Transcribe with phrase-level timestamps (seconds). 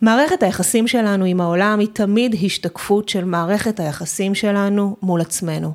[0.00, 5.72] מערכת היחסים שלנו עם העולם היא תמיד השתקפות של מערכת היחסים שלנו מול עצמנו.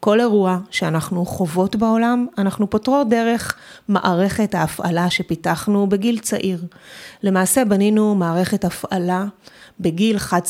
[0.00, 3.54] כל אירוע שאנחנו חוות בעולם, אנחנו פותרות דרך
[3.88, 6.64] מערכת ההפעלה שפיתחנו בגיל צעיר.
[7.22, 9.24] למעשה בנינו מערכת הפעלה
[9.80, 10.40] בגיל חד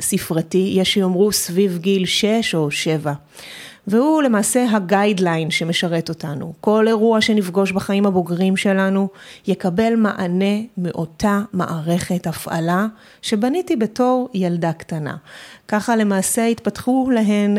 [0.00, 3.12] ספרתי, יש שיאמרו סביב גיל 6 או 7.
[3.86, 6.52] והוא למעשה הגיידליין שמשרת אותנו.
[6.60, 9.08] כל אירוע שנפגוש בחיים הבוגרים שלנו
[9.46, 12.86] יקבל מענה מאותה מערכת הפעלה
[13.22, 15.16] שבניתי בתור ילדה קטנה.
[15.68, 17.56] ככה למעשה התפתחו להן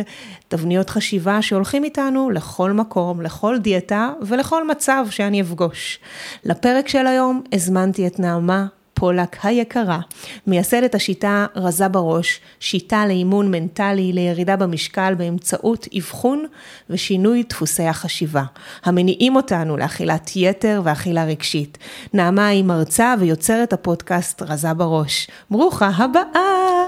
[0.48, 6.00] תבניות חשיבה שהולכים איתנו לכל מקום, לכל דיאטה ולכל מצב שאני אפגוש.
[6.46, 8.66] לפרק של היום הזמנתי את נעמה
[9.00, 10.00] פולק היקרה,
[10.48, 16.46] מייסדת השיטה רזה בראש, שיטה לאימון מנטלי לירידה במשקל באמצעות אבחון
[16.90, 18.44] ושינוי דפוסי החשיבה,
[18.84, 21.78] המניעים אותנו לאכילת יתר ואכילה רגשית.
[22.14, 25.28] נעמה היא מרצה ויוצרת הפודקאסט רזה בראש.
[25.52, 26.86] ברוכה הבאה!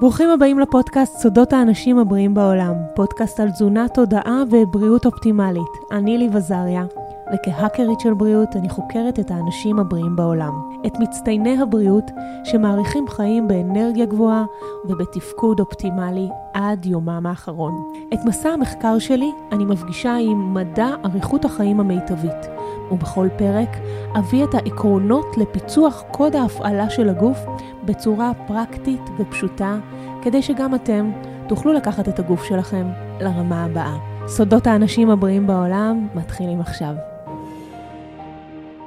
[0.00, 5.72] ברוכים הבאים לפודקאסט סודות האנשים הבריאים בעולם, פודקאסט על תזונה, תודעה ובריאות אופטימלית.
[5.92, 6.84] אני ליב עזריה.
[7.32, 10.52] וכהאקרית של בריאות אני חוקרת את האנשים הבריאים בעולם,
[10.86, 12.10] את מצטייני הבריאות
[12.44, 14.44] שמאריכים חיים באנרגיה גבוהה
[14.84, 17.90] ובתפקוד אופטימלי עד יומם האחרון.
[18.14, 22.48] את מסע המחקר שלי אני מפגישה עם מדע אריכות החיים המיטבית,
[22.90, 23.76] ובכל פרק
[24.18, 27.38] אביא את העקרונות לפיצוח קוד ההפעלה של הגוף
[27.84, 29.76] בצורה פרקטית ופשוטה,
[30.22, 31.10] כדי שגם אתם
[31.48, 32.86] תוכלו לקחת את הגוף שלכם
[33.20, 33.96] לרמה הבאה.
[34.26, 37.13] סודות האנשים הבריאים בעולם מתחילים עכשיו.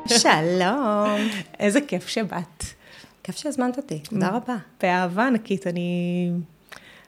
[0.07, 1.27] שלום.
[1.59, 2.63] איזה כיף שבאת.
[3.23, 4.55] כיף שהזמנת אותי, תודה רבה.
[4.81, 6.31] באהבה ענקית, אני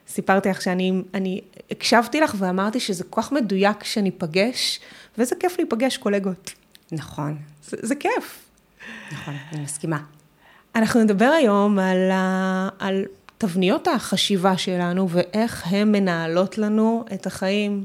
[0.08, 4.80] סיפרתי לך שאני אני הקשבתי לך ואמרתי שזה כל כך מדויק שניפגש,
[5.18, 6.52] ואיזה כיף להיפגש קולגות.
[6.92, 7.36] נכון.
[7.64, 8.44] זה, זה כיף.
[9.12, 9.98] נכון, אני מסכימה.
[10.74, 13.04] אנחנו נדבר היום על, ה, על
[13.38, 17.84] תבניות החשיבה שלנו ואיך הן מנהלות לנו את החיים.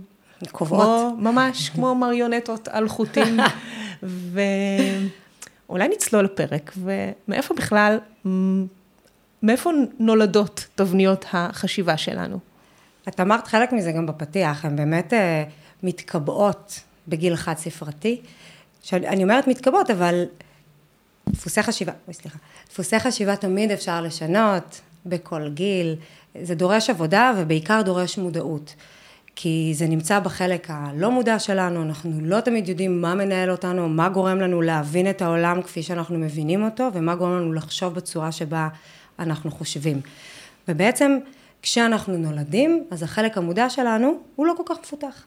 [0.51, 1.13] קובעות.
[1.13, 3.37] כמו, ממש כמו מריונטות על חוטים.
[4.05, 7.99] ואולי נצלול לפרק, ומאיפה בכלל,
[9.43, 12.39] מאיפה נולדות תבניות החשיבה שלנו?
[13.07, 15.15] את אמרת חלק מזה גם בפתיח, הן באמת uh,
[15.83, 18.21] מתקבעות בגיל חד ספרתי.
[18.81, 20.25] שאני אומרת מתקבעות, אבל
[21.29, 22.37] דפוסי חשיבה, אוי סליחה,
[22.69, 25.95] דפוסי חשיבה תמיד אפשר לשנות בכל גיל,
[26.41, 28.75] זה דורש עבודה ובעיקר דורש מודעות.
[29.35, 34.09] כי זה נמצא בחלק הלא מודע שלנו, אנחנו לא תמיד יודעים מה מנהל אותנו, מה
[34.09, 38.67] גורם לנו להבין את העולם כפי שאנחנו מבינים אותו, ומה גורם לנו לחשוב בצורה שבה
[39.19, 40.01] אנחנו חושבים.
[40.67, 41.17] ובעצם
[41.61, 45.23] כשאנחנו נולדים, אז החלק המודע שלנו הוא לא כל כך מפותח.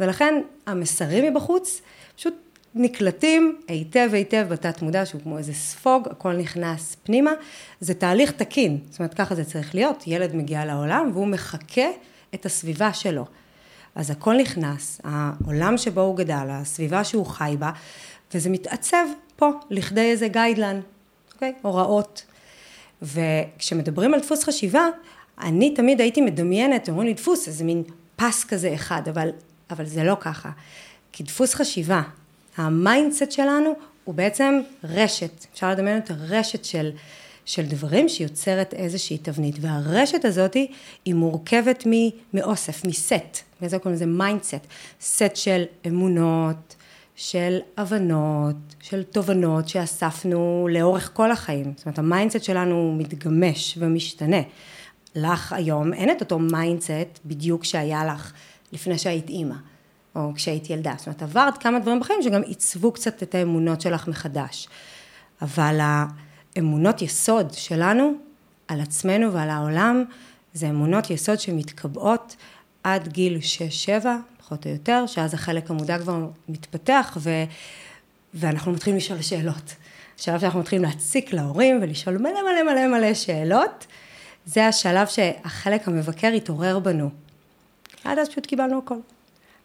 [0.00, 0.34] ולכן
[0.66, 1.82] המסרים מבחוץ
[2.16, 2.34] פשוט
[2.74, 7.30] נקלטים היטב היטב בתת מודע, שהוא כמו איזה ספוג, הכל נכנס פנימה.
[7.80, 11.86] זה תהליך תקין, זאת אומרת ככה זה צריך להיות, ילד מגיע לעולם והוא מחכה
[12.34, 13.24] את הסביבה שלו.
[13.98, 17.70] אז הכל נכנס, העולם שבו הוא גדל, הסביבה שהוא חי בה,
[18.34, 20.80] וזה מתעצב פה לכדי איזה guideline,
[21.34, 21.54] אוקיי?
[21.62, 22.24] הוראות.
[23.02, 24.86] וכשמדברים על דפוס חשיבה,
[25.40, 27.82] אני תמיד הייתי מדמיינת, אומרים לי דפוס, איזה מין
[28.16, 29.30] פס כזה אחד, אבל,
[29.70, 30.50] אבל זה לא ככה.
[31.12, 32.02] כי דפוס חשיבה,
[32.56, 33.72] ה mindset שלנו
[34.04, 36.90] הוא בעצם רשת, אפשר לדמיין את הרשת של
[37.48, 40.56] של דברים שיוצרת איזושהי תבנית, והרשת הזאת
[41.04, 41.86] היא מורכבת
[42.34, 44.06] מאוסף, מסט, וזה קוראים לזה?
[44.06, 44.66] mindset,
[45.00, 46.76] סט של אמונות,
[47.16, 54.40] של הבנות, של תובנות שאספנו לאורך כל החיים, זאת אומרת ה mindset שלנו מתגמש ומשתנה.
[55.14, 58.32] לך היום אין את אותו mindset בדיוק שהיה לך
[58.72, 59.56] לפני שהיית אימא,
[60.16, 64.08] או כשהיית ילדה, זאת אומרת עברת כמה דברים בחיים שגם עיצבו קצת את האמונות שלך
[64.08, 64.68] מחדש,
[65.42, 65.80] אבל
[66.58, 68.12] אמונות יסוד שלנו
[68.68, 70.04] על עצמנו ועל העולם,
[70.54, 72.36] זה אמונות יסוד שמתקבעות
[72.84, 73.38] עד גיל
[74.02, 74.06] 6-7,
[74.38, 77.30] פחות או יותר, שאז החלק המודע כבר מתפתח ו...
[78.34, 79.74] ואנחנו מתחילים לשאול שאלות.
[80.18, 83.86] השלב שאנחנו מתחילים להציק להורים ולשאול מלא מלא מלא מלא שאלות,
[84.46, 87.10] זה השלב שהחלק המבקר התעורר בנו.
[88.04, 88.98] עד אז פשוט קיבלנו הכל.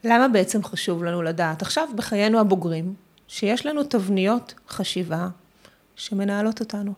[0.04, 2.94] למה בעצם חשוב לנו לדעת עכשיו בחיינו הבוגרים,
[3.28, 5.28] שיש לנו תבניות חשיבה
[5.96, 6.94] שמנהלות אותנו.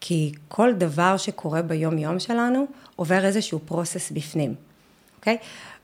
[0.00, 2.66] כי כל דבר שקורה ביום יום שלנו
[2.96, 4.54] עובר איזשהו פרוסס בפנים,
[5.18, 5.36] אוקיי?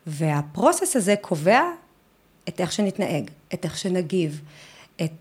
[0.06, 1.62] והפרוסס הזה קובע
[2.48, 4.40] את איך שנתנהג, את איך שנגיב,
[4.96, 5.12] את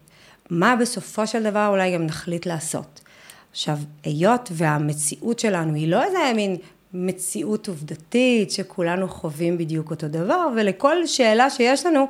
[0.49, 3.01] מה בסופו של דבר אולי גם נחליט לעשות.
[3.51, 6.57] עכשיו, היות והמציאות שלנו היא לא איזה מין
[6.93, 12.07] מציאות עובדתית שכולנו חווים בדיוק אותו דבר, ולכל שאלה שיש לנו,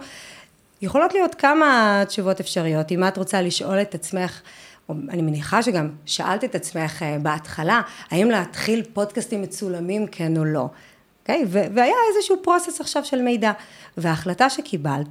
[0.82, 2.92] יכולות להיות כמה תשובות אפשריות.
[2.92, 4.42] אם את רוצה לשאול את עצמך,
[4.90, 7.82] אני מניחה שגם שאלת את עצמך אה, בהתחלה,
[8.12, 10.66] האם להתחיל פודקאסטים מצולמים כן או לא.
[10.66, 10.98] Okay?
[11.30, 11.46] אוקיי?
[11.74, 13.52] והיה איזשהו process עכשיו של מידע.
[13.98, 15.08] וההחלטה שקיבלת,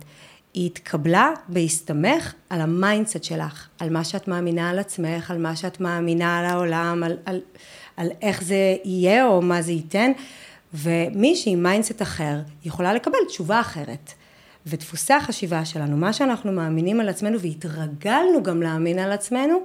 [0.55, 5.57] היא התקבלה בהסתמך על ה mindset שלך, על מה שאת מאמינה על עצמך, על מה
[5.57, 7.41] שאת מאמינה על העולם, על, על,
[7.97, 10.13] על איך זה יהיה או מה זה ייתן,
[10.75, 14.13] ומי שהיא ב mindset אחר יכולה לקבל תשובה אחרת.
[14.67, 19.59] ודפוסי החשיבה שלנו, מה שאנחנו מאמינים על עצמנו והתרגלנו גם להאמין על עצמנו,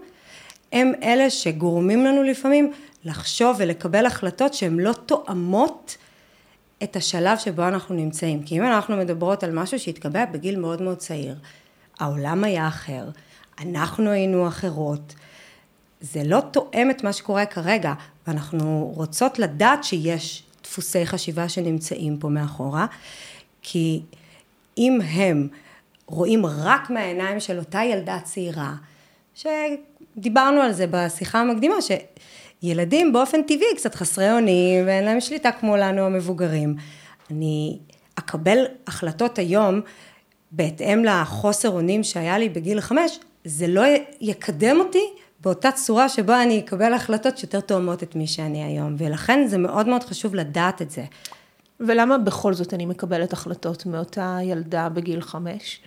[0.71, 2.71] הם אלה שגורמים לנו לפעמים
[3.03, 5.97] לחשוב ולקבל החלטות שהן לא תואמות
[6.83, 8.43] את השלב שבו אנחנו נמצאים.
[8.43, 11.35] כי אם אנחנו מדברות על משהו שהתקבע בגיל מאוד מאוד צעיר,
[11.99, 13.09] העולם היה אחר,
[13.59, 15.15] אנחנו היינו אחרות,
[16.01, 17.93] זה לא תואם את מה שקורה כרגע,
[18.27, 22.85] ואנחנו רוצות לדעת שיש דפוסי חשיבה שנמצאים פה מאחורה,
[23.61, 24.01] כי
[24.77, 25.47] אם הם
[26.05, 28.73] רואים רק מהעיניים של אותה ילדה צעירה,
[29.35, 31.75] שדיברנו על זה בשיחה המקדימה,
[32.61, 36.75] שילדים באופן טבעי קצת חסרי אונים ואין להם שליטה כמו לנו המבוגרים.
[37.31, 37.79] אני
[38.15, 39.81] אקבל החלטות היום
[40.51, 43.83] בהתאם לחוסר אונים שהיה לי בגיל חמש, זה לא
[44.21, 45.03] יקדם אותי
[45.39, 49.87] באותה צורה שבה אני אקבל החלטות שיותר תואמות את מי שאני היום, ולכן זה מאוד
[49.87, 51.03] מאוד חשוב לדעת את זה.
[51.87, 55.81] ולמה בכל זאת אני מקבלת החלטות מאותה ילדה בגיל חמש?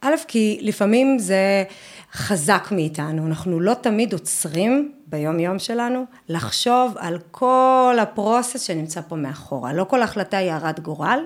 [0.00, 1.64] א', כי לפעמים זה
[2.12, 9.16] חזק מאיתנו, אנחנו לא תמיד עוצרים ביום יום שלנו לחשוב על כל הפרוסס שנמצא פה
[9.16, 11.24] מאחורה, לא כל החלטה היא הרת גורל,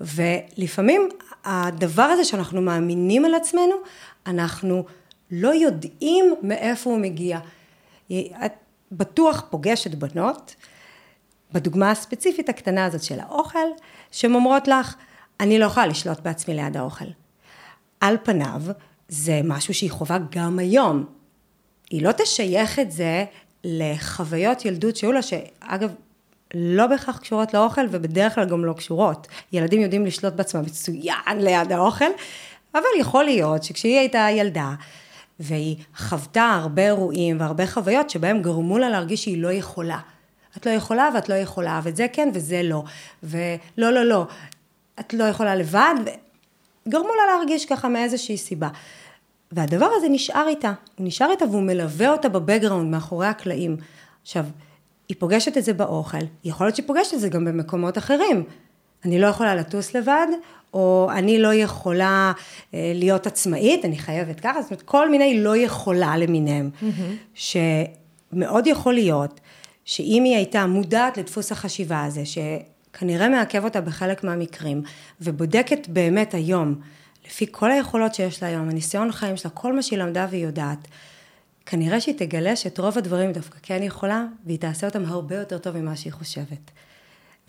[0.00, 1.08] ולפעמים
[1.44, 3.74] הדבר הזה שאנחנו מאמינים על עצמנו,
[4.26, 4.84] אנחנו
[5.30, 7.38] לא יודעים מאיפה הוא מגיע.
[8.12, 8.52] את
[8.92, 10.54] בטוח פוגשת בנות,
[11.52, 13.58] בדוגמה הספציפית הקטנה הזאת של האוכל,
[14.10, 14.94] שהן אומרות לך,
[15.40, 17.04] אני לא יכולה לשלוט בעצמי ליד האוכל.
[18.00, 18.62] על פניו,
[19.08, 21.04] זה משהו שהיא חווה גם היום.
[21.90, 23.24] היא לא תשייך את זה
[23.64, 25.94] לחוויות ילדות שהיו לה, שאגב,
[26.54, 29.26] לא בהכרח קשורות לאוכל ובדרך כלל גם לא קשורות.
[29.52, 32.04] ילדים יודעים לשלוט בעצמם מצוין ליד האוכל,
[32.74, 34.74] אבל יכול להיות שכשהיא הייתה ילדה,
[35.40, 39.98] והיא חוותה הרבה אירועים והרבה חוויות שבהם גרמו לה להרגיש שהיא לא יכולה.
[40.56, 42.82] את לא יכולה ואת לא יכולה, ואת זה כן וזה לא,
[43.22, 44.26] ולא, לא, לא,
[45.00, 45.94] את לא יכולה לבד,
[46.86, 48.68] וגרמו לה להרגיש ככה מאיזושהי סיבה.
[49.52, 53.76] והדבר הזה נשאר איתה, הוא נשאר איתה והוא מלווה אותה בבקגראונד, מאחורי הקלעים.
[54.22, 54.44] עכשיו,
[55.08, 58.44] היא פוגשת את זה באוכל, יכול להיות שהיא פוגשת את זה גם במקומות אחרים.
[59.04, 60.26] אני לא יכולה לטוס לבד,
[60.74, 62.32] או אני לא יכולה
[62.74, 67.40] אה, להיות עצמאית, אני חייבת ככה, זאת אומרת, כל מיני לא יכולה למיניהם, mm-hmm.
[68.32, 69.40] שמאוד יכול להיות
[69.84, 74.82] שאם היא הייתה מודעת לדפוס החשיבה הזה, שכנראה מעכב אותה בחלק מהמקרים,
[75.20, 76.74] ובודקת באמת היום,
[77.26, 80.88] לפי כל היכולות שיש לה היום, הניסיון חיים שלה, כל מה שהיא למדה והיא יודעת,
[81.66, 85.76] כנראה שהיא תגלה שאת רוב הדברים דווקא כן יכולה, והיא תעשה אותם הרבה יותר טוב
[85.76, 86.70] ממה שהיא חושבת.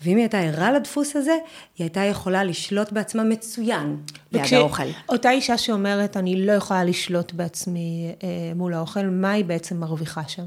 [0.04, 1.32] ואם היא הייתה ערה לדפוס הזה,
[1.78, 3.96] היא הייתה יכולה לשלוט בעצמה מצוין
[4.32, 4.82] ליד האוכל.
[5.08, 10.28] אותה אישה שאומרת, אני לא יכולה לשלוט בעצמי אה, מול האוכל, מה היא בעצם מרוויחה
[10.28, 10.44] שם?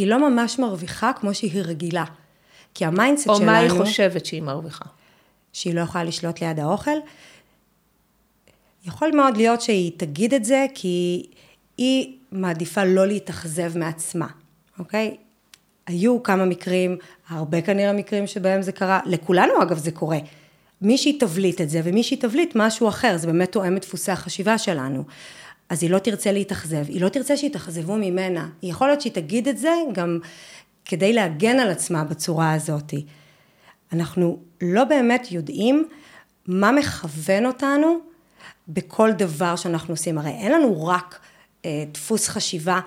[0.00, 2.04] היא לא ממש מרוויחה כמו שהיא רגילה.
[2.74, 3.38] כי ה mindset שלנו...
[3.38, 4.84] או מה היא חושבת שהיא מרוויחה?
[5.52, 6.96] שהיא לא יכולה לשלוט ליד האוכל.
[8.86, 11.26] יכול מאוד להיות שהיא תגיד את זה, כי
[11.78, 14.26] היא מעדיפה לא להתאכזב מעצמה,
[14.78, 15.16] אוקיי?
[15.86, 16.96] היו כמה מקרים,
[17.28, 20.18] הרבה כנראה מקרים שבהם זה קרה, לכולנו אגב זה קורה.
[20.82, 25.04] מישהי תבליט את זה ומישהי תבליט משהו אחר, זה באמת תואם את דפוסי החשיבה שלנו.
[25.70, 28.48] אז היא לא תרצה להתאכזב, היא לא תרצה שיתאכזבו ממנה.
[28.62, 30.18] יכול להיות שהיא תגיד את זה גם
[30.84, 32.94] כדי להגן על עצמה בצורה הזאת.
[33.92, 35.88] אנחנו לא באמת יודעים
[36.46, 37.98] מה מכוון אותנו
[38.68, 40.18] בכל דבר שאנחנו עושים.
[40.18, 41.18] הרי אין לנו רק
[41.64, 42.80] אה, דפוס חשיבה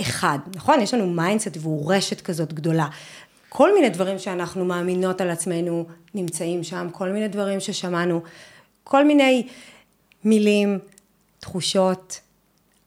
[0.00, 0.80] אחד, נכון?
[0.80, 2.86] יש לנו mindset והוא רשת כזאת גדולה.
[3.48, 8.22] כל מיני דברים שאנחנו מאמינות על עצמנו נמצאים שם, כל מיני דברים ששמענו,
[8.84, 9.46] כל מיני
[10.24, 10.78] מילים,
[11.40, 12.20] תחושות,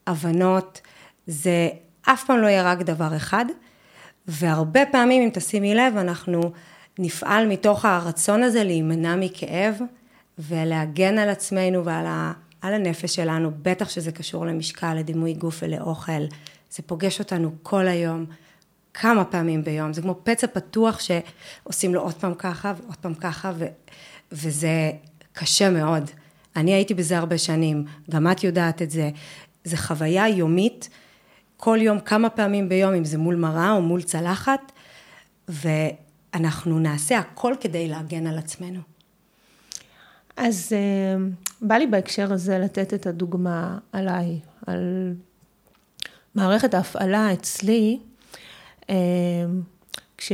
[0.07, 0.81] הבנות,
[1.27, 1.69] זה
[2.01, 3.45] אף פעם לא יהיה רק דבר אחד,
[4.27, 6.51] והרבה פעמים, אם תשימי לב, אנחנו
[6.99, 9.79] נפעל מתוך הרצון הזה להימנע מכאב
[10.39, 16.25] ולהגן על עצמנו ועל ה, על הנפש שלנו, בטח שזה קשור למשקל, לדימוי גוף ולאוכל.
[16.71, 18.25] זה פוגש אותנו כל היום,
[18.93, 23.51] כמה פעמים ביום, זה כמו פצע פתוח שעושים לו עוד פעם ככה ועוד פעם ככה,
[23.55, 23.65] ו,
[24.31, 24.91] וזה
[25.33, 26.09] קשה מאוד.
[26.55, 29.09] אני הייתי בזה הרבה שנים, גם את יודעת את זה.
[29.63, 30.89] זה חוויה יומית,
[31.57, 34.71] כל יום כמה פעמים ביום, אם זה מול מראה או מול צלחת,
[35.47, 38.79] ואנחנו נעשה הכל כדי להגן על עצמנו.
[40.37, 41.23] אז אה,
[41.61, 45.13] בא לי בהקשר הזה לתת את הדוגמה עליי, על
[46.35, 47.99] מערכת ההפעלה אצלי,
[48.89, 48.95] אה,
[50.17, 50.31] כש...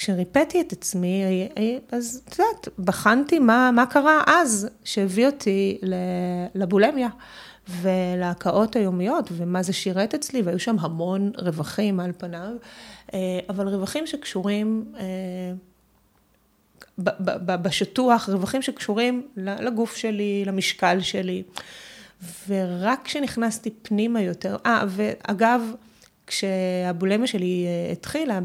[0.00, 1.22] כשריפאתי את עצמי,
[1.92, 5.78] אז את יודעת, בחנתי מה, מה קרה אז שהביא אותי
[6.54, 7.08] לבולמיה
[7.68, 12.52] ולהקאות היומיות, ומה זה שירת אצלי, והיו שם המון רווחים על פניו,
[13.48, 14.92] אבל רווחים שקשורים
[17.62, 21.42] בשטוח, רווחים שקשורים לגוף שלי, למשקל שלי.
[22.48, 25.62] ורק כשנכנסתי פנימה יותר, אה, ואגב,
[26.26, 28.40] כשהבולמיה שלי אה, התחילה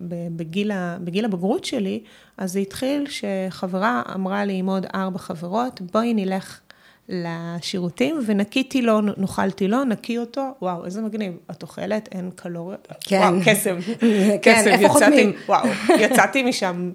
[0.00, 0.70] בגיל,
[1.04, 2.02] בגיל הבגרות שלי,
[2.36, 6.60] אז זה התחיל שחברה אמרה לי עם עוד ארבע חברות, בואי נלך
[7.08, 13.18] לשירותים, ונקיתי לו, נאכלתי לו, נקי אותו, וואו, איזה מגניב, את אוכלת, אין קלוריות, כן.
[13.18, 13.76] וואו, קסם,
[14.42, 15.32] כן, איפה חותמים?
[15.48, 16.90] וואו, יצאתי משם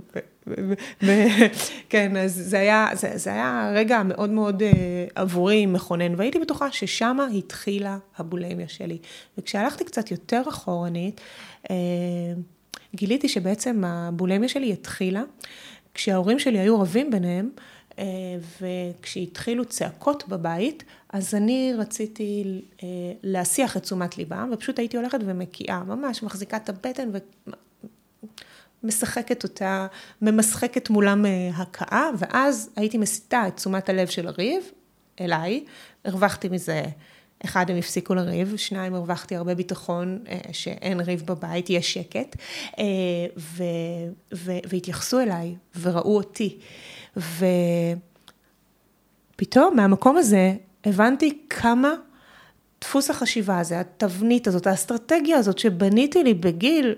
[1.90, 4.66] כן, אז זה היה, זה, זה היה רגע מאוד מאוד uh,
[5.16, 8.98] עבורי מכונן, והייתי בטוחה ששם התחילה הבולמיה שלי.
[9.38, 11.22] וכשהלכתי קצת יותר אחורנית,
[11.64, 11.70] uh,
[12.96, 15.24] גיליתי שבעצם הבולמיה שלי התחילה
[15.94, 17.50] כשההורים שלי היו רבים ביניהם,
[18.62, 22.84] וכשהתחילו צעקות בבית, אז אני רציתי uh,
[23.24, 27.18] להסיח את תשומת ליבם, ופשוט הייתי הולכת ומקיאה, ממש מחזיקה את הבטן ו...
[28.84, 29.88] משחקת אותה,
[30.22, 34.64] ממשחקת מולם אה, הכאה, ואז הייתי מסיטה את תשומת הלב של הריב
[35.22, 35.66] אליי,
[36.06, 36.84] הרווחתי מזה,
[37.46, 42.36] אחד, הם הפסיקו לריב, שניים, הרווחתי הרבה ביטחון אה, שאין ריב בבית, יש שקט,
[42.80, 42.84] אה,
[43.38, 43.64] ו,
[44.34, 46.58] ו, והתייחסו אליי וראו אותי.
[49.36, 50.54] ופתאום מהמקום הזה
[50.86, 51.94] הבנתי כמה
[52.82, 56.96] דפוס החשיבה הזה, התבנית הזאת, האסטרטגיה הזאת שבניתי לי בגיל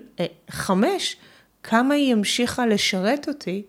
[0.50, 1.16] חמש,
[1.62, 3.62] כמה היא המשיכה לשרת אותי,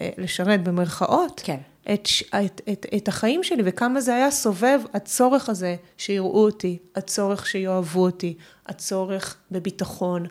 [0.00, 1.58] אה, לשרת במרכאות, כן.
[1.94, 2.08] את,
[2.44, 8.02] את, את, את החיים שלי, וכמה זה היה סובב הצורך הזה שיראו אותי, הצורך שיאהבו
[8.02, 8.34] אותי,
[8.66, 10.26] הצורך בביטחון.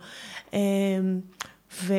[1.83, 1.93] ו,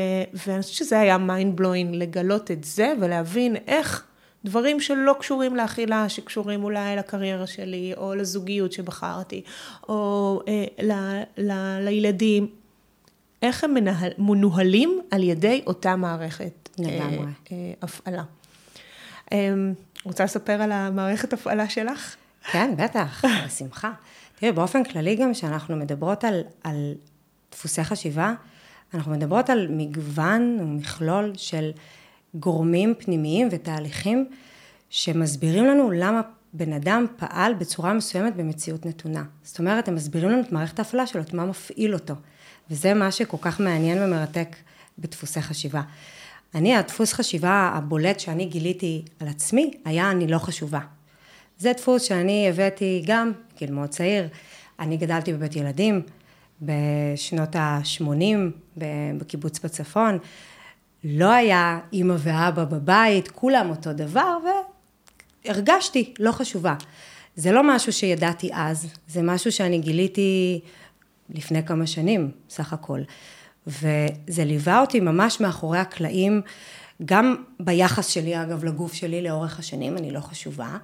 [0.47, 4.04] ואני חושבת שזה היה mind blowing לגלות את זה ולהבין איך
[4.45, 9.42] דברים שלא קשורים לאכילה, שקשורים אולי לקריירה שלי, או לזוגיות שבחרתי,
[9.88, 10.92] או אה, ל,
[11.37, 12.49] ל, לילדים,
[13.42, 17.18] איך הם מנהל, מנוהלים על ידי אותה מערכת לגמרי.
[17.18, 18.23] אה, אה, הפעלה.
[19.33, 19.54] אה,
[20.04, 22.16] רוצה לספר על המערכת הפעלה שלך?
[22.50, 23.92] כן, בטח, בשמחה.
[24.38, 26.95] תראי, באופן כללי גם כשאנחנו מדברות על, על
[27.52, 28.35] דפוסי חשיבה,
[28.95, 31.71] אנחנו מדברות על מגוון ומכלול של
[32.35, 34.28] גורמים פנימיים ותהליכים
[34.90, 36.21] שמסבירים לנו למה
[36.52, 39.25] בן אדם פעל בצורה מסוימת במציאות נתונה.
[39.43, 42.14] זאת אומרת, הם מסבירים לנו את מערכת ההפעלה שלו, את מה מפעיל אותו.
[42.71, 44.57] וזה מה שכל כך מעניין ומרתק
[44.99, 45.83] בדפוסי חשיבה.
[46.55, 50.81] אני, הדפוס חשיבה הבולט שאני גיליתי על עצמי, היה אני לא חשובה.
[51.59, 54.28] זה דפוס שאני הבאתי גם, גיל מאוד צעיר,
[54.81, 56.02] אני גדלתי בבית ילדים
[56.62, 58.80] בשנות ה-80
[59.18, 60.18] בקיבוץ בצפון,
[61.04, 64.36] לא היה אימא ואבא בבית, כולם אותו דבר,
[65.44, 66.75] והרגשתי לא חשובה.
[67.36, 70.60] זה לא משהו שידעתי אז, זה משהו שאני גיליתי
[71.30, 73.00] לפני כמה שנים, סך הכל.
[73.66, 76.42] וזה ליווה אותי ממש מאחורי הקלעים,
[77.04, 80.76] גם ביחס שלי, אגב, לגוף שלי לאורך השנים, אני לא חשובה,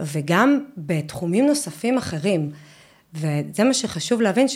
[0.00, 2.50] וגם בתחומים נוספים אחרים.
[3.14, 4.46] וזה מה שחשוב להבין,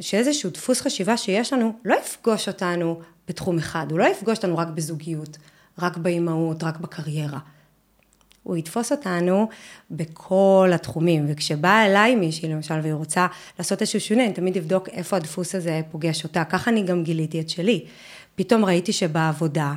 [0.00, 4.68] שאיזשהו דפוס חשיבה שיש לנו, לא יפגוש אותנו בתחום אחד, הוא לא יפגוש אותנו רק
[4.68, 5.38] בזוגיות,
[5.78, 7.38] רק באימהות, רק בקריירה.
[8.42, 9.48] הוא יתפוס אותנו
[9.90, 13.26] בכל התחומים, וכשבאה אליי מישהי למשל והיא רוצה
[13.58, 17.40] לעשות איזשהו שונה, אני תמיד אבדוק איפה הדפוס הזה פוגש אותה, ככה אני גם גיליתי
[17.40, 17.84] את שלי.
[18.34, 19.74] פתאום ראיתי שבעבודה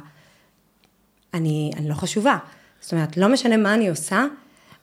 [1.34, 2.38] אני, אני לא חשובה.
[2.82, 4.26] זאת אומרת, לא משנה מה אני עושה,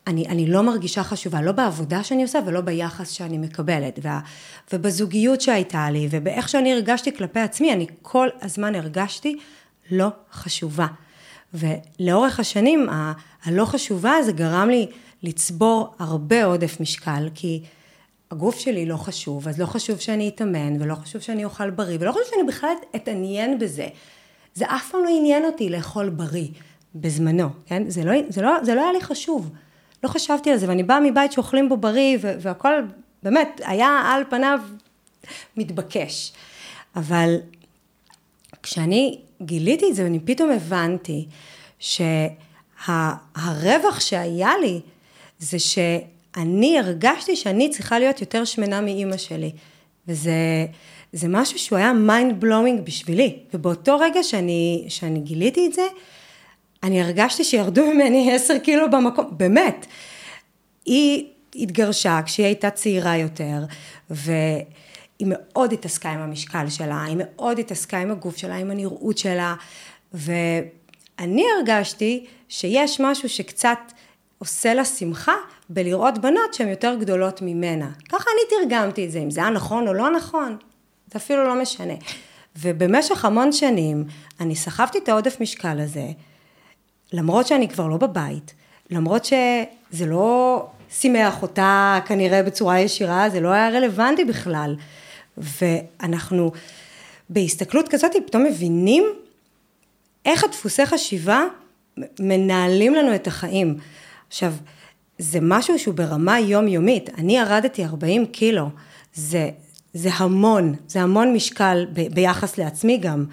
[0.07, 3.99] אני, אני לא מרגישה חשובה, לא בעבודה שאני עושה ולא ביחס שאני מקבלת.
[4.03, 4.21] וה,
[4.73, 9.39] ובזוגיות שהייתה לי, ובאיך שאני הרגשתי כלפי עצמי, אני כל הזמן הרגשתי
[9.91, 10.87] לא חשובה.
[11.55, 13.13] ולאורך השנים, ה-
[13.45, 14.87] הלא חשובה הזה גרם לי
[15.23, 17.63] לצבור הרבה עודף משקל, כי
[18.31, 22.13] הגוף שלי לא חשוב, אז לא חשוב שאני אתאמן, ולא חשוב שאני אוכל בריא, ולא
[22.13, 23.87] חשוב שאני בכלל אתעניין בזה.
[24.55, 26.49] זה אף פעם לא עניין אותי לאכול בריא
[26.95, 27.91] בזמנו, כן?
[27.91, 29.51] זה לא, זה, לא, זה לא היה לי חשוב.
[30.03, 32.73] לא חשבתי על זה, ואני באה מבית שאוכלים בו בריא, והכל
[33.23, 34.61] באמת היה על פניו
[35.57, 36.33] מתבקש.
[36.97, 37.37] אבל
[38.63, 41.27] כשאני גיליתי את זה, ואני פתאום הבנתי
[41.79, 43.11] שהרווח
[44.01, 44.81] שהיה לי,
[45.39, 49.53] זה שאני הרגשתי שאני צריכה להיות יותר שמנה מאימא שלי.
[50.09, 50.67] וזה
[51.13, 53.39] זה משהו שהוא היה mind blowing בשבילי.
[53.55, 55.87] ובאותו רגע שאני, שאני גיליתי את זה,
[56.83, 59.87] אני הרגשתי שירדו ממני עשר קילו במקום, באמת.
[60.85, 63.65] היא התגרשה כשהיא הייתה צעירה יותר,
[64.11, 69.55] והיא מאוד התעסקה עם המשקל שלה, היא מאוד התעסקה עם הגוף שלה, עם הנראות שלה,
[70.15, 73.79] ואני הרגשתי שיש משהו שקצת
[74.39, 75.35] עושה לה שמחה
[75.69, 77.91] בלראות בנות שהן יותר גדולות ממנה.
[78.09, 80.57] ככה אני תרגמתי את זה, אם זה היה נכון או לא נכון,
[81.13, 81.95] זה אפילו לא משנה.
[82.57, 84.05] ובמשך המון שנים
[84.41, 86.07] אני סחבתי את העודף משקל הזה,
[87.13, 88.55] למרות שאני כבר לא בבית,
[88.91, 94.77] למרות שזה לא שימח אותה כנראה בצורה ישירה, זה לא היה רלוונטי בכלל.
[95.37, 96.53] ואנחנו
[97.31, 99.05] בהסתכלות כזאת פתאום מבינים
[100.27, 101.45] איך הדפוסי חשיבה
[102.21, 103.77] מנהלים לנו את החיים.
[104.29, 104.53] עכשיו,
[105.19, 107.11] זה משהו שהוא ברמה יומיומית.
[107.19, 108.69] אני ירדתי 40 קילו,
[109.15, 109.51] זה,
[109.95, 113.25] זה המון, זה המון משקל ב, ביחס לעצמי גם.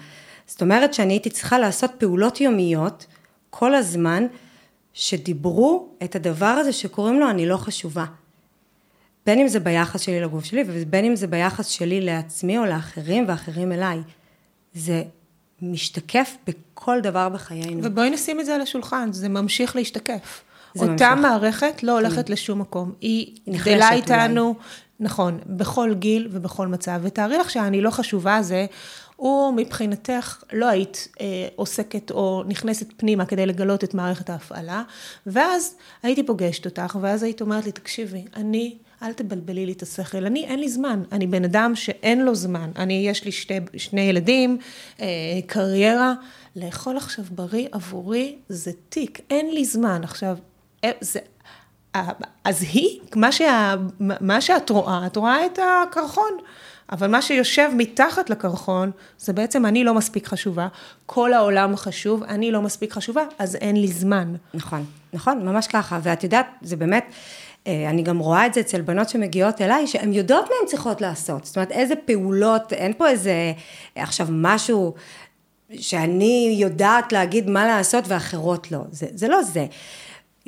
[0.46, 3.06] זאת אומרת שאני הייתי צריכה לעשות פעולות יומיות
[3.50, 4.26] כל הזמן,
[4.92, 8.04] שדיברו את הדבר הזה שקוראים לו אני לא חשובה.
[9.26, 13.24] בין אם זה ביחס שלי לגוף שלי, ובין אם זה ביחס שלי לעצמי או לאחרים
[13.28, 13.98] ואחרים אליי.
[14.74, 15.02] זה
[15.62, 17.80] משתקף בכל דבר בחיינו.
[17.84, 20.42] ובואי נשים את זה על השולחן, זה ממשיך להשתקף.
[20.76, 21.06] אותה ממשיך.
[21.06, 22.32] מערכת לא הולכת כן.
[22.32, 22.92] לשום מקום.
[23.00, 24.54] היא גדלה איתנו, אולי.
[25.00, 27.00] נכון, בכל גיל ובכל מצב.
[27.02, 28.66] ותארי לך שאני לא חשובה זה,
[29.20, 34.82] הוא מבחינתך לא היית אה, עוסקת או נכנסת פנימה כדי לגלות את מערכת ההפעלה,
[35.26, 38.76] ואז הייתי פוגשת אותך, ואז היית אומרת לי, תקשיבי, אני...
[39.02, 42.70] אל תבלבלי לי את השכל, אני, אין לי זמן, אני בן אדם שאין לו זמן,
[42.76, 44.58] אני, יש לי שתי, שני ילדים,
[45.00, 45.06] אה,
[45.46, 46.14] קריירה,
[46.56, 50.00] לאכול עכשיו בריא עבורי זה תיק, אין לי זמן.
[50.04, 50.36] עכשיו,
[50.84, 51.20] אה, זה,
[52.44, 56.32] אז היא, מה, שה, מה שאת רואה, את רואה את הקרחון.
[56.92, 60.68] אבל מה שיושב מתחת לקרחון, זה בעצם אני לא מספיק חשובה,
[61.06, 64.34] כל העולם חשוב, אני לא מספיק חשובה, אז אין לי זמן.
[64.54, 67.04] נכון, נכון, ממש ככה, ואת יודעת, זה באמת,
[67.66, 71.00] אה, אני גם רואה את זה אצל בנות שמגיעות אליי, שהן יודעות מה הן צריכות
[71.00, 73.52] לעשות, זאת אומרת, איזה פעולות, אין פה איזה,
[73.96, 74.94] עכשיו משהו
[75.72, 79.66] שאני יודעת להגיד מה לעשות ואחרות לא, זה, זה לא זה.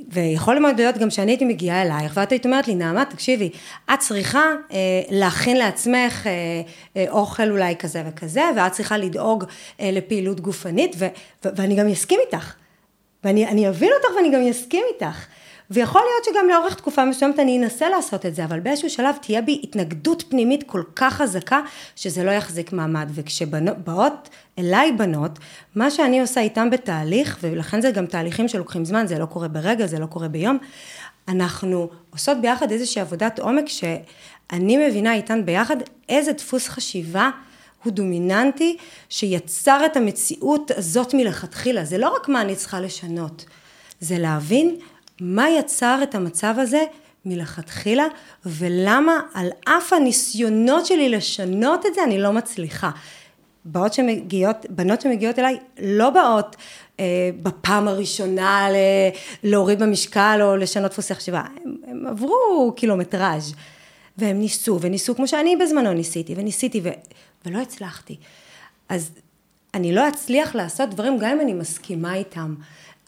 [0.09, 3.50] ויכול מאוד להיות גם שאני הייתי מגיעה אלייך, ואת היית אומרת לי, נעמה, תקשיבי,
[3.94, 4.78] את צריכה אה,
[5.11, 6.33] להכין לעצמך אה,
[6.96, 9.44] אה, אוכל אולי כזה וכזה, ואת צריכה לדאוג
[9.81, 11.07] אה, לפעילות גופנית, ו,
[11.44, 12.55] ו, ואני גם אסכים איתך.
[13.24, 15.26] ואני אבין אותך ואני גם אסכים איתך.
[15.73, 19.43] ויכול להיות שגם לאורך תקופה מסוימת אני אנסה לעשות את זה, אבל באיזשהו שלב תהיה
[19.43, 21.61] בי התנגדות פנימית כל כך חזקה,
[21.97, 23.09] שזה לא יחזיק מעמד.
[23.15, 25.39] וכשבאות אליי בנות,
[25.75, 29.87] מה שאני עושה איתן בתהליך, ולכן זה גם תהליכים שלוקחים זמן, זה לא קורה ברגע,
[29.87, 30.59] זה לא קורה ביום,
[31.29, 35.77] אנחנו עושות ביחד איזושהי עבודת עומק, שאני מבינה איתן ביחד
[36.09, 37.31] איזה דפוס חשיבה
[37.85, 38.77] הוא דומיננטי,
[39.09, 41.85] שיצר את המציאות הזאת מלכתחילה.
[41.85, 43.45] זה לא רק מה אני צריכה לשנות,
[44.01, 44.77] זה להבין
[45.20, 46.85] מה יצר את המצב הזה
[47.25, 48.07] מלכתחילה,
[48.46, 52.90] ולמה על אף הניסיונות שלי לשנות את זה, אני לא מצליחה.
[53.64, 56.57] באות שמגיעות, בנות שמגיעות אליי, לא באות
[57.01, 58.77] אה, בפעם הראשונה ל,
[59.42, 63.55] להוריד במשקל או לשנות דפוסי חשיבה, הם, הם עברו קילומטראז'
[64.18, 66.88] והם ניסו, וניסו כמו שאני בזמנו ניסיתי, וניסיתי ו,
[67.46, 68.16] ולא הצלחתי.
[68.88, 69.11] אז
[69.75, 72.55] אני לא אצליח לעשות דברים גם אם אני מסכימה איתם.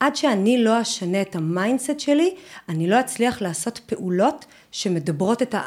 [0.00, 2.35] עד שאני לא אשנה את ה mindset שלי,
[2.68, 5.62] אני לא אצליח לעשות פעולות שמדברות את ה...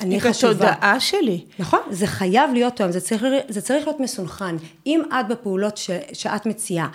[0.00, 0.52] אני חשובה.
[0.52, 1.44] את התודעה שלי.
[1.58, 4.56] נכון, זה חייב להיות טוב, זה צריך, זה צריך להיות מסונכרן.
[4.86, 6.88] אם את בפעולות ש, שאת מציעה,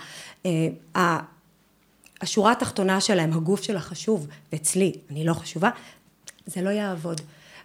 [0.46, 1.18] אה,
[2.20, 5.70] השורה התחתונה שלהם, הגוף שלה חשוב, ואצלי אני לא חשובה,
[6.46, 7.20] זה לא יעבוד.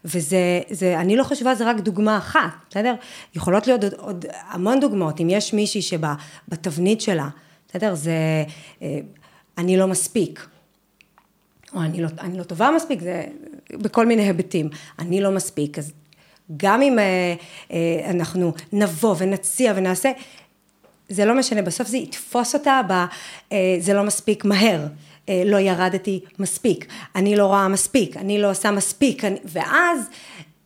[0.06, 2.94] וזה, זה, אני לא חשובה, זה רק דוגמה אחת, בסדר?
[3.36, 5.22] יכולות להיות עוד, עוד המון דוגמאות.
[5.22, 7.30] אם יש מישהי שבתבנית שלה,
[7.76, 7.96] בסדר?
[7.96, 8.44] זה,
[8.82, 9.00] אה,
[9.58, 10.48] אני לא מספיק.
[11.74, 13.24] או אני לא, אני לא טובה מספיק, זה
[13.74, 14.70] בכל מיני היבטים.
[15.00, 15.92] אני לא מספיק, אז
[16.58, 17.36] גם אם אה,
[17.72, 20.12] אה, אנחנו נבוא ונציע ונעשה,
[21.10, 22.94] זה לא משנה, בסוף זה יתפוס אותה ב...
[23.80, 24.88] זה לא מספיק מהר.
[25.46, 26.86] לא ירדתי מספיק,
[27.16, 30.10] אני לא רואה מספיק, אני לא עושה מספיק, אני, ואז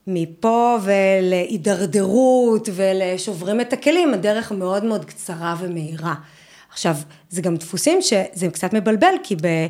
[0.08, 6.16] מפה ולהידרדרות ולשוברים את הכלים, הדרך מאוד מאוד קצרה ומהירה.
[6.80, 6.96] עכשיו,
[7.30, 9.68] זה גם דפוסים שזה קצת מבלבל, כי ב...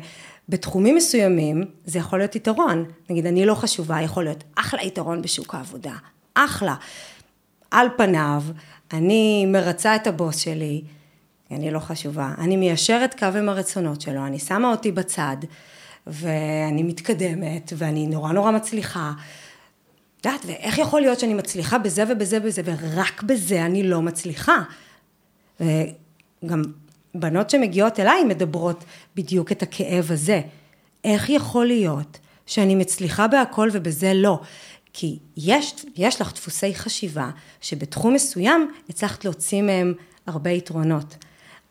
[0.48, 2.84] בתחומים מסוימים זה יכול להיות יתרון.
[3.10, 5.92] נגיד, אני לא חשובה, יכול להיות אחלה יתרון בשוק העבודה.
[6.34, 6.74] אחלה.
[7.70, 8.42] על פניו,
[8.92, 10.82] אני מרצה את הבוס שלי,
[11.50, 12.34] אני לא חשובה.
[12.38, 15.36] אני מיישרת קו עם הרצונות שלו, אני שמה אותי בצד,
[16.06, 19.12] ואני מתקדמת, ואני נורא נורא מצליחה.
[20.20, 24.62] את יודעת, ואיך יכול להיות שאני מצליחה בזה ובזה ובזה, ורק בזה אני לא מצליחה?
[25.60, 26.62] וגם
[27.14, 28.84] בנות שמגיעות אליי מדברות
[29.16, 30.40] בדיוק את הכאב הזה.
[31.04, 34.40] איך יכול להיות שאני מצליחה בהכל ובזה לא.
[34.92, 39.94] כי יש, יש לך דפוסי חשיבה שבתחום מסוים הצלחת להוציא מהם
[40.26, 41.16] הרבה יתרונות,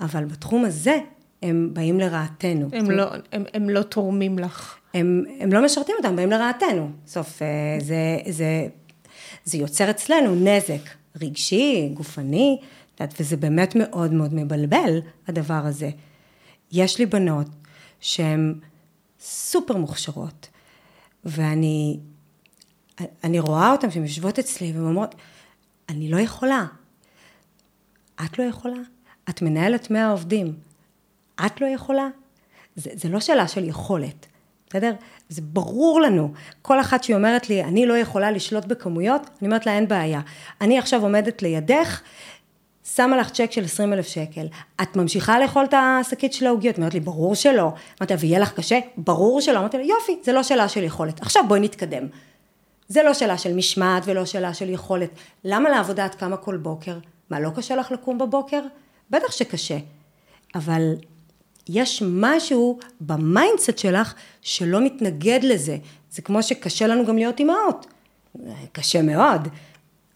[0.01, 0.97] אבל בתחום הזה
[1.41, 2.69] הם באים לרעתנו.
[2.73, 4.75] הם, לא, הם, הם לא תורמים לך.
[4.93, 6.89] הם, הם לא משרתים אותם, באים לרעתנו.
[7.05, 7.47] בסוף אה,
[7.79, 8.67] זה, זה,
[9.43, 10.89] זה יוצר אצלנו נזק
[11.21, 12.59] רגשי, גופני,
[13.19, 15.89] וזה באמת מאוד מאוד מבלבל, הדבר הזה.
[16.71, 17.47] יש לי בנות
[17.99, 18.53] שהן
[19.19, 20.47] סופר מוכשרות,
[21.25, 21.99] ואני
[23.23, 25.15] אני רואה אותן שהן יושבות אצלי והן אומרות,
[25.89, 26.65] אני לא יכולה.
[28.25, 28.77] את לא יכולה?
[29.29, 30.53] את מנהלת 100 עובדים.
[31.45, 32.07] את לא יכולה?
[32.75, 34.25] זה, זה לא שאלה של יכולת,
[34.69, 34.93] בסדר?
[35.29, 36.33] זה ברור לנו.
[36.61, 40.21] כל אחת שהיא אומרת לי, אני לא יכולה לשלוט בכמויות, אני אומרת לה, אין בעיה.
[40.61, 42.01] אני עכשיו עומדת לידך,
[42.95, 44.45] שמה לך צ'ק של 20 אלף שקל.
[44.81, 46.77] את ממשיכה לאכול את השקית של העוגיות?
[46.77, 47.71] אומרת לי, ברור שלא.
[48.01, 48.79] אמרתי לה, ויהיה לך קשה?
[48.97, 49.59] ברור שלא.
[49.59, 51.21] אמרתי לה, יופי, זה לא שאלה של יכולת.
[51.21, 52.07] עכשיו בואי נתקדם.
[52.87, 55.09] זה לא שאלה של משמעת ולא שאלה של יכולת.
[55.43, 56.97] למה לעבודה את קמה כל בוקר?
[57.29, 58.61] מה, לא קשה לך לקום בבוקר?
[59.09, 59.77] בטח שקשה.
[60.55, 60.95] אבל
[61.69, 65.77] יש משהו ב mindset שלך שלא מתנגד לזה.
[66.11, 67.85] זה כמו שקשה לנו גם להיות אימהות.
[68.71, 69.47] קשה מאוד.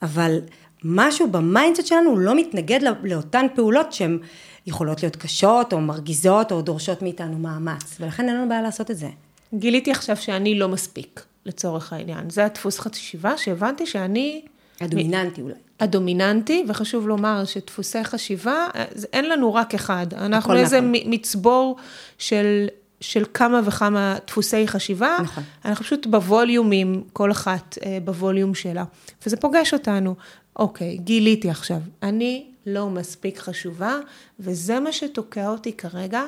[0.01, 0.39] אבל
[0.83, 4.19] משהו ב mindset שלנו לא מתנגד לאותן פעולות שהן
[4.67, 7.97] יכולות להיות קשות או מרגיזות או דורשות מאיתנו מאמץ.
[7.99, 9.09] ולכן אין לנו בעיה לעשות את זה.
[9.53, 11.21] גיליתי עכשיו שאני לא מספיק.
[11.45, 12.29] לצורך העניין.
[12.29, 14.41] זה הדפוס חשיבה שהבנתי שאני...
[14.81, 15.53] הדומיננטי אולי.
[15.79, 18.67] הדומיננטי, וחשוב לומר שדפוסי חשיבה,
[19.13, 20.07] אין לנו רק אחד.
[20.13, 20.93] אנחנו איזה נכון.
[21.05, 21.77] מצבור
[22.17, 22.67] של,
[23.01, 25.17] של כמה וכמה דפוסי חשיבה.
[25.23, 25.43] נכון.
[25.65, 28.83] אנחנו פשוט בווליומים, כל אחת אה, בווליום שלה.
[29.25, 30.15] וזה פוגש אותנו.
[30.55, 33.97] אוקיי, גיליתי עכשיו, אני לא מספיק חשובה,
[34.39, 36.23] וזה מה שתוקע אותי כרגע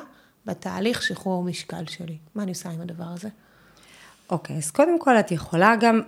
[0.46, 2.16] בתהליך שחרור משקל שלי.
[2.34, 3.28] מה אני עושה עם הדבר הזה?
[4.30, 6.00] אוקיי, אז קודם כל את יכולה גם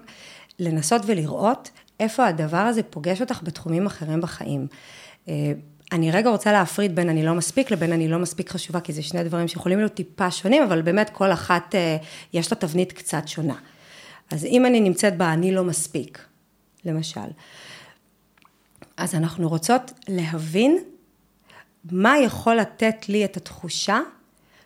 [0.59, 4.67] לנסות ולראות איפה הדבר הזה פוגש אותך בתחומים אחרים בחיים.
[5.29, 5.53] אה,
[5.93, 9.03] אני רגע רוצה להפריד בין אני לא מספיק לבין אני לא מספיק חשובה, כי זה
[9.03, 11.97] שני דברים שיכולים להיות טיפה שונים, אבל באמת כל אחת אה,
[12.33, 13.55] יש לה תבנית קצת שונה.
[14.31, 16.25] אז אם אני נמצאת בה אני לא מספיק,
[16.85, 17.21] למשל,
[18.99, 20.79] אז אנחנו רוצות להבין
[21.91, 24.01] מה יכול לתת לי את התחושה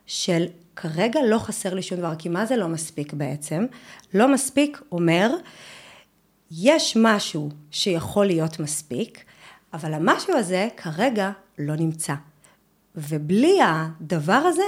[0.06, 0.44] של
[0.76, 3.66] כרגע לא חסר לי שום דבר, כי מה זה לא מספיק בעצם?
[4.14, 5.30] לא מספיק אומר,
[6.50, 9.24] יש משהו שיכול להיות מספיק,
[9.72, 12.14] אבל המשהו הזה כרגע לא נמצא.
[12.96, 14.62] ובלי הדבר הזה,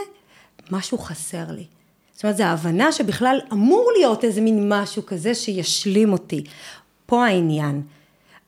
[0.70, 1.66] משהו חסר לי.
[2.12, 6.44] זאת אומרת, זו ההבנה שבכלל אמור להיות איזה מין משהו כזה שישלים אותי.
[7.06, 7.82] פה העניין.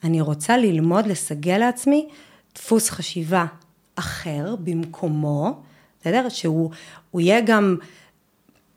[0.04, 2.09] אני רוצה ללמוד לסגל לעצמי
[2.54, 3.46] דפוס חשיבה
[3.94, 5.62] אחר במקומו,
[6.00, 6.28] בסדר?
[6.28, 6.70] שהוא
[7.14, 7.76] יהיה גם,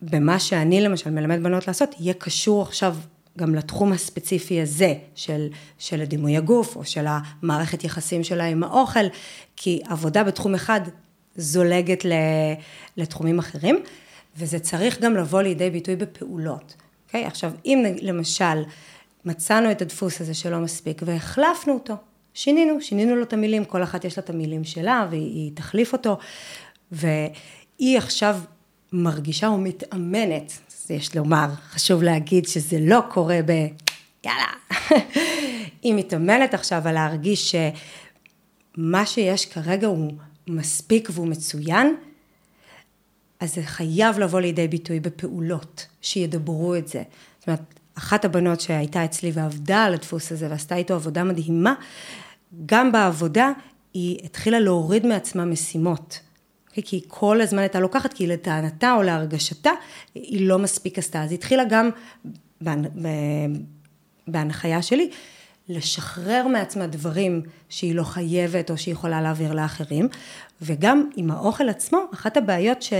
[0.02, 2.96] במה שאני למשל מלמד בנות לעשות, יהיה קשור עכשיו
[3.38, 9.06] גם לתחום הספציפי הזה של, של הדימוי הגוף, או של המערכת יחסים שלה עם האוכל,
[9.56, 10.82] כי עבודה בתחום אחד
[11.36, 12.06] זולגת
[12.98, 13.80] לתחומים אחרים,
[14.38, 16.76] וזה צריך גם לבוא לידי ביטוי בפעולות.
[17.08, 17.26] אוקיי?
[17.26, 18.64] עכשיו, אם למשל
[19.26, 21.94] מצאנו את הדפוס הזה שלא מספיק והחלפנו אותו,
[22.34, 26.18] שינינו, שינינו לו את המילים, כל אחת יש לה את המילים שלה והיא תחליף אותו,
[26.92, 28.40] והיא עכשיו
[28.94, 33.52] מרגישה או מתאמנת, זה יש לומר, חשוב להגיד שזה לא קורה ב...
[34.26, 34.48] יאללה.
[35.84, 37.56] היא מתאמנת עכשיו על להרגיש
[38.78, 40.12] שמה שיש כרגע הוא
[40.48, 41.96] מספיק והוא מצוין,
[43.40, 47.04] אז זה חייב לבוא לידי ביטוי בפעולות, שידברו את זה.
[47.40, 51.74] זאת אומרת, אחת הבנות שהייתה אצלי ועבדה על הדפוס הזה ועשתה איתו עבודה מדהימה,
[52.66, 53.52] גם בעבודה
[53.94, 56.20] היא התחילה להוריד מעצמה משימות.
[56.74, 59.72] כי היא כל הזמן הייתה לוקחת, כי לטענתה או להרגשתה,
[60.16, 61.24] היא לא מספיק עשתה.
[61.24, 61.90] אז היא התחילה גם,
[64.28, 65.10] בהנחיה שלי,
[65.70, 70.08] לשחרר מעצמה דברים שהיא לא חייבת או שהיא יכולה להעביר לאחרים,
[70.62, 72.94] וגם עם האוכל עצמו, אחת הבעיות ש...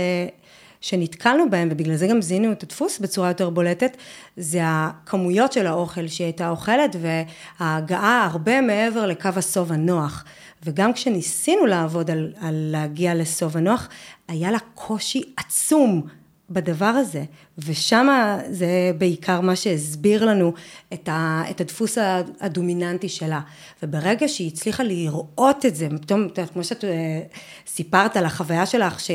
[0.80, 3.96] שנתקלנו בהם, ובגלל זה גם זיהינו את הדפוס בצורה יותר בולטת,
[4.36, 10.24] זה הכמויות של האוכל שהיא הייתה אוכלת, וההגעה הרבה מעבר לקו הסוב הנוח.
[10.64, 13.88] וגם כשניסינו לעבוד על, על להגיע לסוב הנוח,
[14.28, 16.06] היה לה קושי עצום
[16.50, 17.24] בדבר הזה,
[17.58, 18.08] ושם
[18.50, 20.52] זה בעיקר מה שהסביר לנו
[20.92, 21.98] את, ה, את הדפוס
[22.40, 23.40] הדומיננטי שלה.
[23.82, 27.20] וברגע שהיא הצליחה לראות את זה, פתאום, כמו שאת אה,
[27.66, 29.10] סיפרת על החוויה שלך, ש,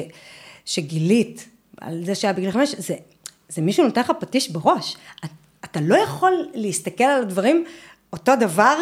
[0.66, 1.50] שגילית
[1.82, 2.96] על זה שהיה בגיל חמש, זה,
[3.50, 4.98] זה מישהו נותן לך פטיש בראש.
[5.66, 7.66] אתה לא יכול להסתכל על הדברים
[8.14, 8.78] אותו דבר,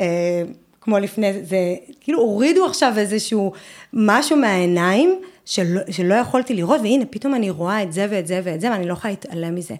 [0.00, 0.42] אה,
[0.80, 1.56] כמו לפני, זה
[2.00, 3.52] כאילו הורידו עכשיו איזשהו
[3.92, 8.60] משהו מהעיניים שלא, שלא יכולתי לראות, והנה פתאום אני רואה את זה ואת זה ואת
[8.60, 9.74] זה, ואני לא יכולה להתעלם מזה.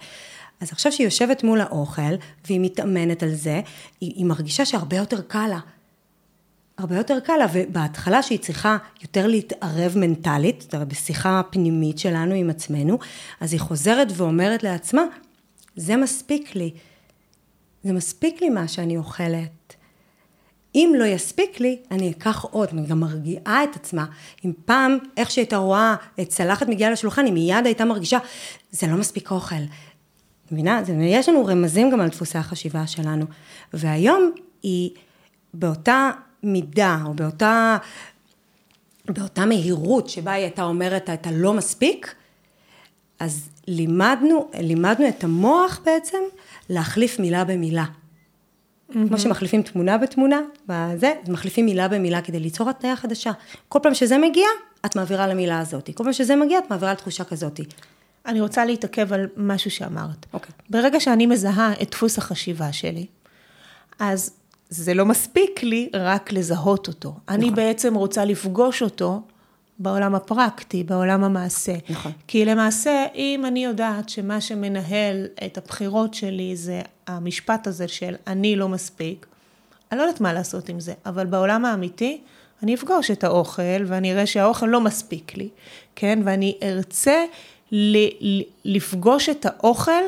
[0.60, 2.14] אז עכשיו שהיא יושבת מול האוכל,
[2.46, 3.60] והיא מתאמנת על זה,
[4.00, 5.58] היא, היא מרגישה שהרבה יותר קל לה.
[6.78, 12.34] הרבה יותר קל לה, ובהתחלה שהיא צריכה יותר להתערב מנטלית, זאת אומרת, בשיחה פנימית שלנו
[12.34, 12.98] עם עצמנו,
[13.40, 15.02] אז היא חוזרת ואומרת לעצמה,
[15.76, 16.70] זה מספיק לי.
[17.84, 19.74] זה מספיק לי מה שאני אוכלת.
[20.74, 24.06] אם לא יספיק לי, אני אקח עוד, אני גם מרגיעה את עצמה.
[24.44, 28.18] אם פעם, איך שהייתה רואה את צלחת מגיעה לשולחן, היא מיד הייתה מרגישה,
[28.70, 29.56] זה לא מספיק אוכל.
[30.52, 30.82] מבינה?
[31.00, 33.24] יש לנו רמזים גם על דפוסי החשיבה שלנו.
[33.72, 34.90] והיום היא
[35.54, 36.10] באותה
[36.42, 37.76] מידה, או באותה,
[39.04, 42.14] באותה מהירות שבה היא הייתה אומרת את הלא מספיק,
[43.20, 46.18] אז לימדנו, לימדנו את המוח בעצם
[46.68, 47.84] להחליף מילה במילה.
[47.84, 49.08] Mm-hmm.
[49.08, 53.32] כמו שמחליפים תמונה בתמונה, בזה, מחליפים מילה במילה כדי ליצור התניה חדשה.
[53.68, 54.46] כל פעם שזה מגיע,
[54.86, 55.90] את מעבירה למילה הזאת.
[55.94, 57.60] כל פעם שזה מגיע, את מעבירה לתחושה כזאת.
[58.26, 60.26] אני רוצה להתעכב על משהו שאמרת.
[60.32, 60.50] אוקיי.
[60.70, 63.06] ברגע שאני מזהה את דפוס החשיבה שלי,
[63.98, 64.37] אז
[64.70, 67.08] זה לא מספיק לי רק לזהות אותו.
[67.08, 67.22] נכון.
[67.28, 69.20] אני בעצם רוצה לפגוש אותו
[69.78, 71.74] בעולם הפרקטי, בעולם המעשה.
[71.90, 72.12] נכון.
[72.26, 78.56] כי למעשה, אם אני יודעת שמה שמנהל את הבחירות שלי זה המשפט הזה של אני
[78.56, 79.26] לא מספיק,
[79.92, 82.20] אני לא יודעת מה לעשות עם זה, אבל בעולם האמיתי,
[82.62, 85.48] אני אפגוש את האוכל ואני אראה שהאוכל לא מספיק לי,
[85.96, 86.18] כן?
[86.24, 87.24] ואני ארצה
[87.72, 90.02] ל- לפגוש את האוכל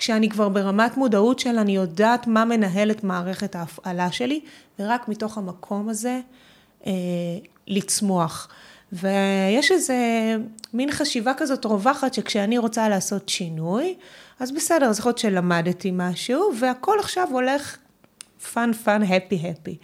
[0.00, 4.40] כשאני כבר ברמת מודעות של אני יודעת מה מנהל את מערכת ההפעלה שלי,
[4.78, 6.20] ורק מתוך המקום הזה
[6.86, 6.92] אה,
[7.66, 8.48] לצמוח.
[8.92, 9.96] ויש איזה
[10.74, 13.94] מין חשיבה כזאת רווחת שכשאני רוצה לעשות שינוי,
[14.40, 17.76] אז בסדר, להיות שלמדתי משהו, והכל עכשיו הולך
[18.52, 19.76] fun fun, happy happy.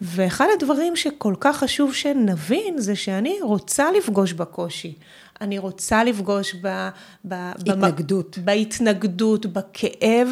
[0.00, 4.94] ואחד הדברים שכל כך חשוב שנבין, זה שאני רוצה לפגוש בקושי.
[5.42, 6.88] אני רוצה לפגוש ב...
[7.24, 8.38] ב התנגדות.
[8.38, 10.28] ב, בהתנגדות, בכאב,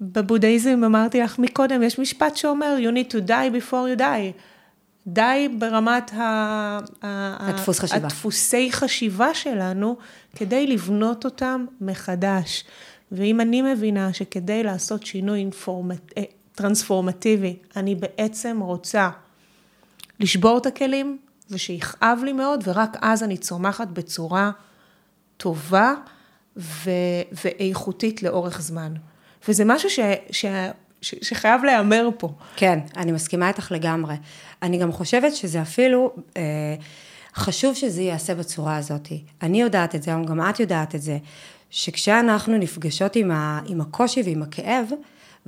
[0.00, 4.40] ובבודהיזם אמרתי לך מקודם, יש משפט שאומר, you need to die before you die.
[5.06, 6.78] די ברמת ה...
[7.02, 8.06] הדפוס חשיבה.
[8.06, 9.96] הדפוסי חשיבה שלנו,
[10.36, 12.64] כדי לבנות אותם מחדש.
[13.12, 16.12] ואם אני מבינה שכדי לעשות שינוי אינפורמט...
[16.18, 16.22] אה,
[16.54, 19.10] טרנספורמטיבי, אני בעצם רוצה
[20.20, 21.18] לשבור את הכלים,
[21.50, 24.50] ושיכאב לי מאוד, ורק אז אני צומחת בצורה
[25.36, 25.94] טובה
[26.56, 26.90] ו...
[27.44, 28.94] ואיכותית לאורך זמן.
[29.48, 30.00] וזה משהו ש...
[30.30, 30.44] ש...
[31.02, 31.14] ש...
[31.22, 32.32] שחייב להיאמר פה.
[32.56, 34.14] כן, אני מסכימה איתך לגמרי.
[34.62, 36.74] אני גם חושבת שזה אפילו, אה,
[37.34, 39.08] חשוב שזה ייעשה בצורה הזאת.
[39.42, 41.18] אני יודעת את זה, גם את יודעת את זה,
[41.70, 43.60] שכשאנחנו נפגשות עם, ה...
[43.66, 44.86] עם הקושי ועם הכאב,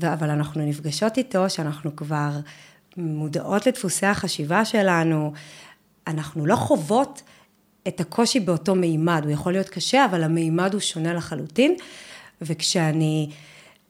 [0.02, 2.30] אבל אנחנו נפגשות איתו, שאנחנו כבר
[2.96, 5.32] מודעות לדפוסי החשיבה שלנו,
[6.06, 7.22] אנחנו לא חוות
[7.88, 11.74] את הקושי באותו מימד, הוא יכול להיות קשה, אבל המימד הוא שונה לחלוטין,
[12.42, 13.30] וכשאני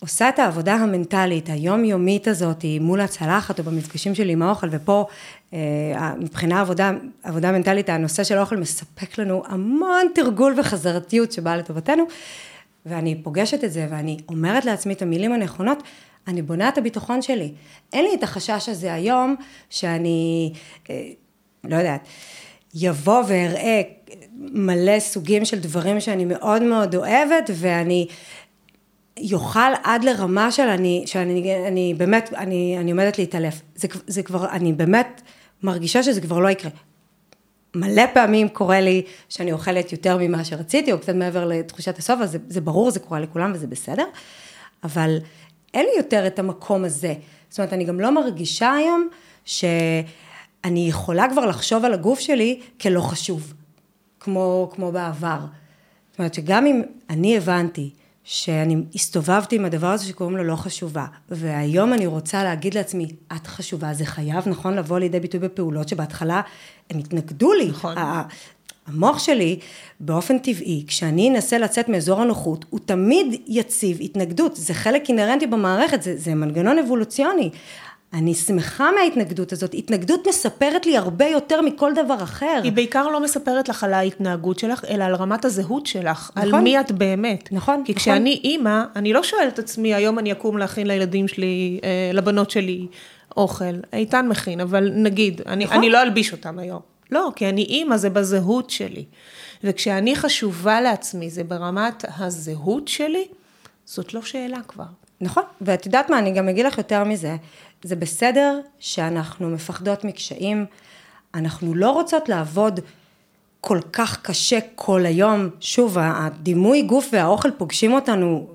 [0.03, 5.07] עושה את העבודה המנטלית, היומיומית הזאת, מול הצלחת או במפגשים שלי עם האוכל, ופה
[5.53, 12.05] אה, מבחינה עבודה, עבודה מנטלית, הנושא של האוכל מספק לנו המון תרגול וחזרתיות שבאה לטובתנו,
[12.87, 15.83] ואני פוגשת את זה, ואני אומרת לעצמי את המילים הנכונות,
[16.29, 17.53] אני בונה את הביטחון שלי.
[17.93, 19.37] אין לי את החשש הזה היום,
[19.71, 20.53] שאני,
[20.91, 21.09] אה,
[21.65, 22.01] לא יודעת,
[22.75, 23.83] יבוא ואראה
[24.39, 28.07] מלא סוגים של דברים שאני מאוד מאוד אוהבת, ואני
[29.17, 33.61] יאכל עד לרמה של אני, שאני אני באמת, אני, אני עומדת להתעלף.
[33.75, 35.23] זה, זה כבר, אני באמת
[35.63, 36.71] מרגישה שזה כבר לא יקרה.
[37.75, 42.31] מלא פעמים קורה לי שאני אוכלת יותר ממה שרציתי, או קצת מעבר לתחושת הסוף, אז
[42.31, 44.05] זה, זה ברור, זה קורה לכולם וזה בסדר,
[44.85, 45.19] אבל
[45.75, 47.15] אין לי יותר את המקום הזה.
[47.49, 49.09] זאת אומרת, אני גם לא מרגישה היום
[50.67, 53.55] שאני יכולה כבר לחשוב על הגוף שלי כלא חשוב,
[54.21, 55.39] כמו, כמו בעבר.
[56.11, 57.91] זאת אומרת, שגם אם אני הבנתי
[58.25, 63.47] שאני הסתובבתי עם הדבר הזה שקוראים לו לא חשובה, והיום אני רוצה להגיד לעצמי, את
[63.47, 66.41] חשובה, זה חייב, נכון, לבוא לידי ביטוי בפעולות שבהתחלה
[66.91, 67.69] הם התנגדו לי.
[67.69, 67.95] נכון.
[68.87, 69.59] המוח שלי,
[70.01, 76.03] באופן טבעי, כשאני אנסה לצאת מאזור הנוחות, הוא תמיד יציב התנגדות, זה חלק אינהרנטי במערכת,
[76.03, 77.51] זה, זה מנגנון אבולוציוני.
[78.13, 82.61] אני שמחה מההתנגדות הזאת, התנגדות מספרת לי הרבה יותר מכל דבר אחר.
[82.65, 86.55] היא בעיקר לא מספרת לך על ההתנהגות שלך, אלא על רמת הזהות שלך, נכון.
[86.55, 87.49] על מי את באמת.
[87.53, 88.03] נכון, כי נכון.
[88.03, 92.51] כשאני אימא, אני לא שואלת את עצמי, היום אני אקום להכין לילדים שלי, אה, לבנות
[92.51, 92.87] שלי,
[93.37, 93.75] אוכל.
[93.93, 95.77] איתן מכין, אבל נגיד, אני, נכון.
[95.77, 96.81] אני לא אלביש אותם היום.
[97.11, 99.05] לא, כי אני אימא, זה בזהות שלי.
[99.65, 103.25] וכשאני חשובה לעצמי, זה ברמת הזהות שלי,
[103.85, 104.85] זאת לא שאלה כבר.
[105.23, 107.37] נכון, ואת יודעת מה, אני גם אגיד לך יותר מזה.
[107.83, 110.67] זה בסדר שאנחנו מפחדות מקשיים,
[111.35, 112.81] אנחנו לא רוצות לעבוד
[113.61, 115.49] כל כך קשה כל היום.
[115.61, 118.47] שוב, הדימוי גוף והאוכל פוגשים אותנו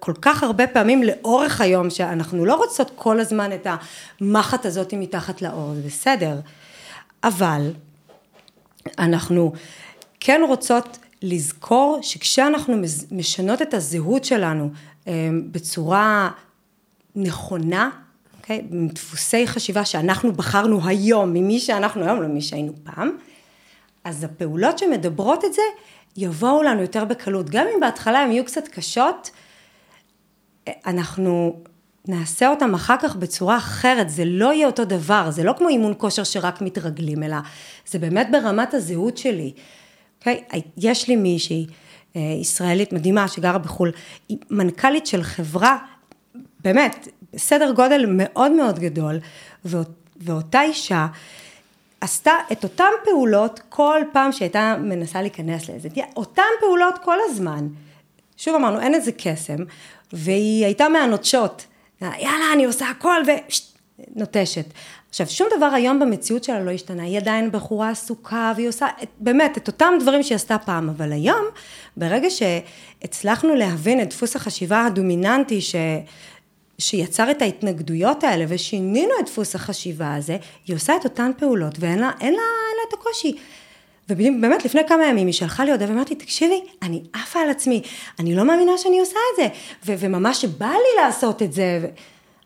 [0.00, 3.66] כל כך הרבה פעמים לאורך היום, שאנחנו לא רוצות כל הזמן את
[4.20, 6.40] המחט הזאת מתחת לאור, זה בסדר.
[7.24, 7.70] אבל
[8.98, 9.52] אנחנו
[10.20, 12.76] כן רוצות לזכור שכשאנחנו
[13.10, 14.70] משנות את הזהות שלנו
[15.50, 16.30] בצורה
[17.16, 17.90] נכונה,
[18.36, 18.62] אוקיי?
[18.70, 23.10] עם דפוסי חשיבה שאנחנו בחרנו היום, ממי שאנחנו היום, לא ממי שהיינו פעם,
[24.04, 25.62] אז הפעולות שמדברות את זה,
[26.16, 27.50] יבואו לנו יותר בקלות.
[27.50, 29.30] גם אם בהתחלה הן יהיו קצת קשות,
[30.86, 31.62] אנחנו
[32.08, 35.94] נעשה אותם אחר כך בצורה אחרת, זה לא יהיה אותו דבר, זה לא כמו אימון
[35.98, 37.36] כושר שרק מתרגלים, אלא
[37.86, 39.52] זה באמת ברמת הזהות שלי.
[40.18, 40.44] אוקיי?
[40.76, 41.66] יש לי מישהי,
[42.14, 43.92] ישראלית מדהימה, שגרה בחו"ל,
[44.28, 45.76] היא מנכ"לית של חברה,
[46.60, 49.18] באמת, סדר גודל מאוד מאוד גדול,
[50.16, 51.06] ואותה אישה
[52.00, 57.68] עשתה את אותן פעולות כל פעם שהייתה מנסה להיכנס לאיזה, אותן פעולות כל הזמן.
[58.36, 59.56] שוב אמרנו, אין איזה קסם,
[60.12, 61.66] והיא הייתה מהנוטשות.
[62.00, 63.22] יאללה, אני עושה הכל,
[64.16, 64.64] ונוטשת.
[65.10, 69.08] עכשיו, שום דבר היום במציאות שלה לא השתנה, היא עדיין בחורה עסוקה, והיא עושה את,
[69.18, 71.44] באמת את אותם דברים שהיא עשתה פעם, אבל היום,
[71.96, 75.74] ברגע שהצלחנו להבין את דפוס החשיבה הדומיננטי ש...
[76.78, 81.98] שיצר את ההתנגדויות האלה ושינינו את דפוס החשיבה הזה, היא עושה את אותן פעולות ואין
[81.98, 83.36] לה, אין לה, אין לה את הקושי.
[84.08, 87.82] ובאמת לפני כמה ימים היא שלחה לי הודעה ואמרתי, תקשיבי, אני עפה על עצמי,
[88.18, 89.48] אני לא מאמינה שאני עושה את זה,
[89.86, 91.78] ו- וממש בא לי לעשות את זה.
[91.82, 91.86] ו-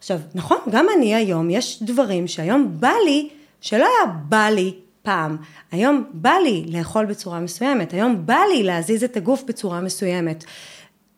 [0.05, 3.29] עכשיו, נכון, גם אני היום, יש דברים שהיום בא לי,
[3.61, 5.37] שלא היה בא לי פעם,
[5.73, 10.45] היום בא לי לאכול בצורה מסוימת, היום בא לי להזיז את הגוף בצורה מסוימת.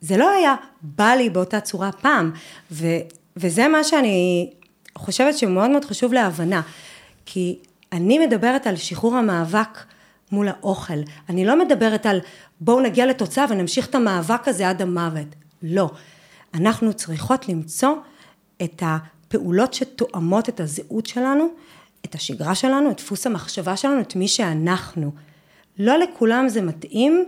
[0.01, 2.31] זה לא היה בא לי באותה צורה פעם,
[2.71, 3.01] ו-
[3.37, 4.51] וזה מה שאני
[4.99, 6.61] חושבת שמאוד מאוד חשוב להבנה,
[7.25, 7.59] כי
[7.93, 9.79] אני מדברת על שחרור המאבק
[10.33, 11.01] מול האוכל.
[11.29, 12.21] אני לא מדברת על
[12.61, 15.29] בואו נגיע לתוצאה ונמשיך את המאבק הזה עד המוות.
[15.63, 15.91] לא.
[16.55, 17.95] אנחנו צריכות למצוא
[18.63, 21.49] את הפעולות שתואמות את הזהות שלנו,
[22.05, 25.11] את השגרה שלנו, את דפוס המחשבה שלנו, את מי שאנחנו.
[25.79, 27.25] לא לכולם זה מתאים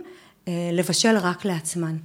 [0.47, 1.97] אה, לבשל רק לעצמן.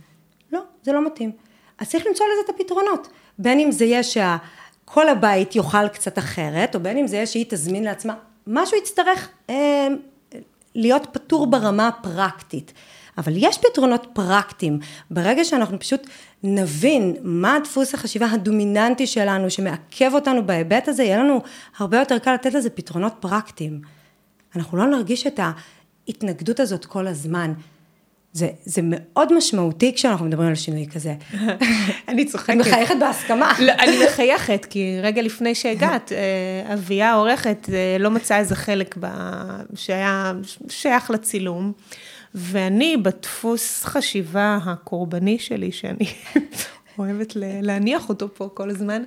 [0.53, 1.31] לא, זה לא מתאים.
[1.79, 3.09] אז צריך למצוא לזה את הפתרונות.
[3.39, 7.47] בין אם זה יהיה שכל הבית יאכל קצת אחרת, או בין אם זה יהיה שהיא
[7.49, 8.15] תזמין לעצמה.
[8.47, 9.89] משהו יצטרך אה,
[10.75, 12.73] להיות פתור ברמה הפרקטית.
[13.19, 14.79] אבל יש פתרונות פרקטיים.
[15.11, 16.07] ברגע שאנחנו פשוט
[16.43, 21.43] נבין מה דפוס החשיבה הדומיננטי שלנו, שמעכב אותנו בהיבט הזה, יהיה לנו
[21.79, 23.81] הרבה יותר קל לתת לזה פתרונות פרקטיים.
[24.57, 25.41] אנחנו לא נרגיש את
[26.09, 27.53] ההתנגדות הזאת כל הזמן.
[28.33, 31.15] זה, זה מאוד משמעותי כשאנחנו מדברים על שינוי כזה.
[32.09, 32.51] אני צוחקת.
[32.51, 33.53] אני מחייכת בהסכמה.
[33.59, 38.95] לא, אני מחייכת, כי רגע לפני שהגעת, אה, אביה העורכת אה, לא מצאה איזה חלק
[39.01, 39.07] ב...
[39.75, 40.33] שהיה
[40.69, 41.73] שייך לצילום,
[42.35, 46.07] ואני בדפוס חשיבה הקורבני שלי, שאני
[46.99, 49.03] אוהבת להניח אותו פה כל הזמן,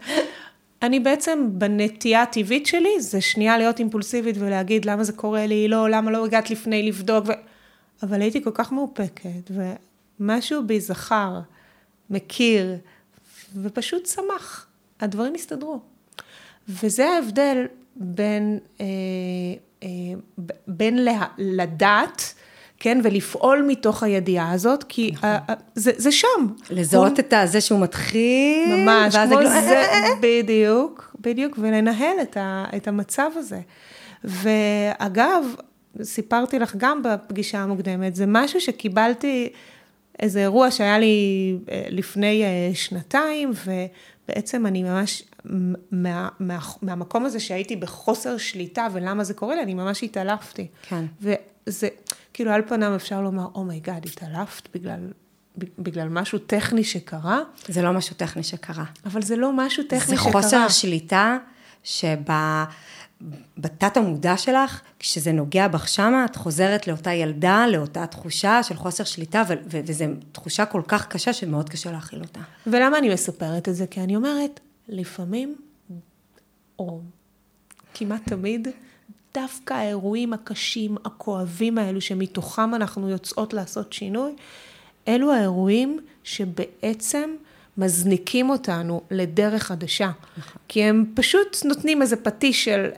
[0.82, 5.90] אני בעצם בנטייה הטבעית שלי, זה שנייה להיות אימפולסיבית ולהגיד למה זה קורה לי, לא,
[5.90, 7.26] למה לא הגעת לפני לבדוק.
[7.28, 7.32] ו...
[8.04, 9.52] אבל הייתי כל כך מאופקת,
[10.20, 11.40] ומשהו בי זכר,
[12.10, 12.76] מכיר,
[13.56, 14.68] ופשוט שמח.
[15.00, 15.80] הדברים הסתדרו.
[16.70, 18.86] וזה ההבדל בין, אה,
[19.84, 19.88] אה,
[20.68, 22.34] בין לה, לדעת,
[22.80, 25.30] כן, ולפעול מתוך הידיעה הזאת, כי נכון.
[25.30, 26.48] ה, ה, זה, זה שם.
[26.70, 27.20] לזהות הוא...
[27.20, 29.86] את זה שהוא מתחיל, ממש, כמו זה, זה,
[30.22, 33.60] בדיוק, בדיוק, ולנהל את, ה, את המצב הזה.
[34.24, 35.44] ואגב,
[36.04, 39.50] סיפרתי לך גם בפגישה המוקדמת, זה משהו שקיבלתי,
[40.20, 45.24] איזה אירוע שהיה לי אה, לפני אה, שנתיים, ובעצם אני ממש,
[45.92, 50.68] מה, מה, מהמקום הזה שהייתי בחוסר שליטה ולמה זה קורה לי, אני ממש התעלפתי.
[50.90, 51.06] כן.
[51.22, 51.88] וזה,
[52.38, 55.00] כאילו על פניו אפשר לומר, oh my god, התעלפת בגלל...
[55.58, 57.40] בגלל משהו טכני שקרה.
[57.68, 58.84] זה לא משהו טכני שקרה.
[59.06, 60.32] אבל זה לא משהו טכני זה שקרה.
[60.32, 61.38] זה חוסר שליטה
[61.84, 62.66] שבה...
[63.58, 69.04] בתת המודע שלך, כשזה נוגע בך שמה, את חוזרת לאותה ילדה, לאותה תחושה של חוסר
[69.04, 72.40] שליטה, ו- ו- וזו תחושה כל כך קשה שמאוד קשה להכיל אותה.
[72.68, 73.88] ולמה אני מספרת את זה?
[73.88, 75.56] כי אני אומרת, לפעמים,
[76.80, 77.02] או
[77.94, 78.68] כמעט תמיד,
[79.38, 84.36] דווקא האירועים הקשים, הכואבים האלו, שמתוכם אנחנו יוצאות לעשות שינוי,
[85.08, 87.30] אלו האירועים שבעצם
[87.78, 90.12] מזניקים אותנו לדרך חדשה.
[90.38, 90.62] נכון.
[90.68, 92.90] כי הם פשוט נותנים איזה פטיש של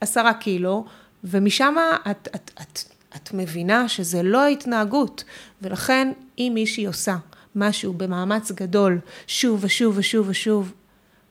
[0.00, 0.84] עשרה קילו,
[1.24, 1.74] ומשם
[2.10, 2.78] את, את, את,
[3.16, 5.24] את מבינה שזה לא ההתנהגות,
[5.62, 7.16] ולכן אם מישהי עושה
[7.56, 10.72] משהו במאמץ גדול, שוב ושוב ושוב ושוב,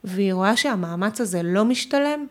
[0.03, 2.25] והיא רואה שהמאמץ הזה לא משתלם,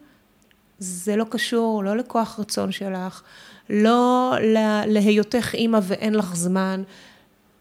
[0.80, 3.22] זה לא קשור לא לכוח רצון שלך,
[3.70, 4.34] לא
[4.86, 6.82] להיותך אימא ואין לך זמן,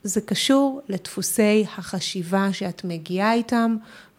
[0.04, 3.76] זה קשור לדפוסי החשיבה שאת מגיעה איתם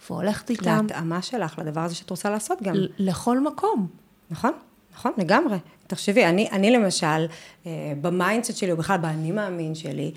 [0.09, 0.87] והולכת איתם.
[0.89, 2.75] להתאמה שלך לדבר הזה שאת רוצה לעשות גם.
[2.99, 3.87] לכל מקום.
[4.31, 4.53] נכון,
[4.95, 5.59] נכון, לגמרי.
[5.87, 7.27] תחשבי, אני, אני למשל,
[7.67, 10.13] אה, ב mindset שלי, או בכלל באני מאמין שלי,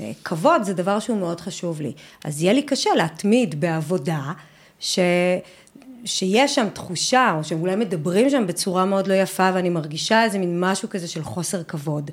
[0.00, 1.92] אה, כבוד זה דבר שהוא מאוד חשוב לי.
[2.24, 4.32] אז יהיה לי קשה להתמיד בעבודה,
[4.80, 4.98] ש...
[6.04, 10.60] שיש שם תחושה, או שאולי מדברים שם בצורה מאוד לא יפה, ואני מרגישה איזה מין
[10.60, 12.10] משהו כזה של חוסר כבוד.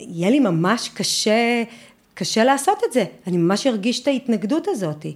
[0.00, 1.62] יהיה לי ממש קשה,
[2.14, 3.04] קשה לעשות את זה.
[3.26, 5.06] אני ממש ארגיש את ההתנגדות הזאת.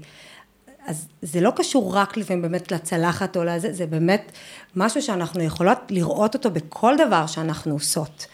[0.86, 4.32] אז זה לא קשור רק לפעמים באמת לצלחת או לזה, זה באמת
[4.76, 8.26] משהו שאנחנו יכולות לראות אותו בכל דבר שאנחנו עושות.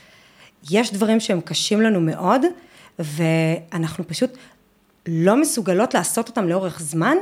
[0.70, 2.42] יש דברים שהם קשים לנו מאוד,
[2.98, 4.30] ואנחנו פשוט
[5.06, 7.16] לא מסוגלות לעשות אותם לאורך זמן,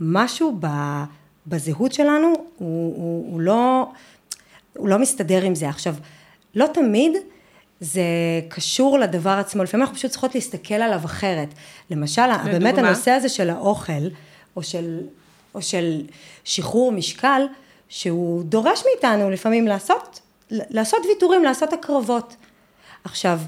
[0.00, 0.58] משהו
[1.46, 3.86] בזהות שלנו, הוא, הוא, הוא, לא,
[4.76, 5.68] הוא לא מסתדר עם זה.
[5.68, 5.94] עכשיו,
[6.54, 7.12] לא תמיד
[7.80, 8.02] זה
[8.48, 11.48] קשור לדבר עצמו, לפעמים אנחנו פשוט צריכות להסתכל עליו אחרת.
[11.90, 12.52] למשל, לדוגמה?
[12.52, 14.08] באמת הנושא הזה של האוכל,
[14.56, 15.00] או של,
[15.54, 16.02] או של
[16.44, 17.42] שחרור משקל,
[17.88, 20.20] שהוא דורש מאיתנו לפעמים לעשות,
[20.50, 22.36] לעשות ויתורים, לעשות הקרבות.
[23.04, 23.40] עכשיו,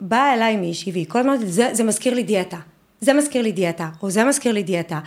[0.00, 2.58] באה אליי מישהי והיא כל הזמן, זה, זה מזכיר לי דיאטה,
[3.00, 5.00] זה מזכיר לי דיאטה, או זה מזכיר לי דיאטה.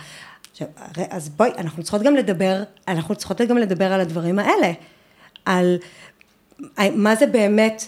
[0.56, 0.68] עכשיו,
[1.10, 4.72] אז בואי, אנחנו צריכות גם לדבר, אנחנו צריכות גם לדבר על הדברים האלה,
[5.44, 5.78] על
[6.78, 7.84] מה זה באמת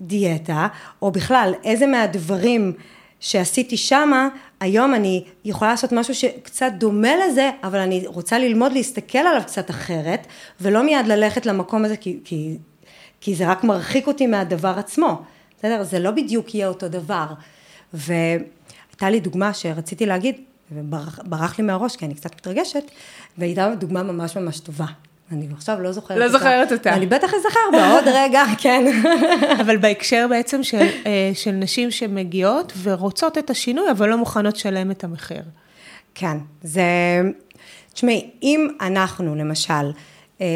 [0.00, 0.66] דיאטה,
[1.02, 2.72] או בכלל, איזה מהדברים
[3.20, 4.28] שעשיתי שמה,
[4.60, 9.70] היום אני יכולה לעשות משהו שקצת דומה לזה, אבל אני רוצה ללמוד להסתכל עליו קצת
[9.70, 10.26] אחרת,
[10.60, 12.56] ולא מיד ללכת למקום הזה, כי, כי,
[13.20, 15.22] כי זה רק מרחיק אותי מהדבר עצמו.
[15.58, 15.82] בסדר?
[15.82, 17.26] זה לא בדיוק יהיה אותו דבר.
[17.92, 20.36] והייתה לי דוגמה שרציתי להגיד,
[20.72, 22.90] וברח לי מהראש כי אני קצת מתרגשת,
[23.38, 24.86] והייתה דוגמה ממש ממש טובה.
[25.32, 26.32] אני עכשיו לא זוכרת לא אותה.
[26.32, 26.94] לא זוכרת אותה.
[26.94, 28.84] אני בטח אזכר בעוד רגע, כן.
[29.60, 34.90] אבל בהקשר בעצם של, אה, של נשים שמגיעות ורוצות את השינוי, אבל לא מוכנות לשלם
[34.90, 35.42] את המחיר.
[36.14, 36.82] כן, זה...
[37.92, 39.92] תשמעי, אם אנחנו למשל
[40.40, 40.46] אה,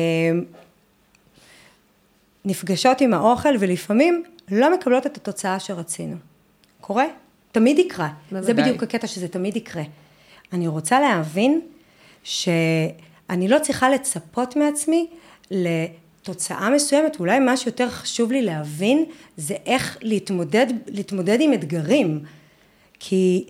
[2.45, 6.17] נפגשות עם האוכל ולפעמים לא מקבלות את התוצאה שרצינו.
[6.81, 7.05] קורה?
[7.53, 8.09] תמיד יקרה.
[8.31, 8.47] בוודאי.
[8.47, 9.83] זה בדיוק הקטע שזה תמיד יקרה.
[10.53, 11.61] אני רוצה להבין
[12.25, 15.07] שאני לא צריכה לצפות מעצמי
[15.51, 19.05] לתוצאה מסוימת, אולי מה שיותר חשוב לי להבין
[19.37, 22.21] זה איך להתמודד, להתמודד עם אתגרים.
[22.99, 23.45] כי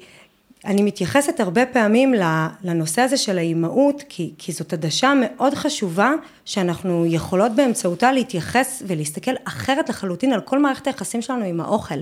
[0.65, 2.15] אני מתייחסת הרבה פעמים
[2.63, 6.13] לנושא הזה של האימהות, כי, כי זאת עדשה מאוד חשובה,
[6.45, 11.95] שאנחנו יכולות באמצעותה להתייחס ולהסתכל אחרת לחלוטין על כל מערכת היחסים שלנו עם האוכל.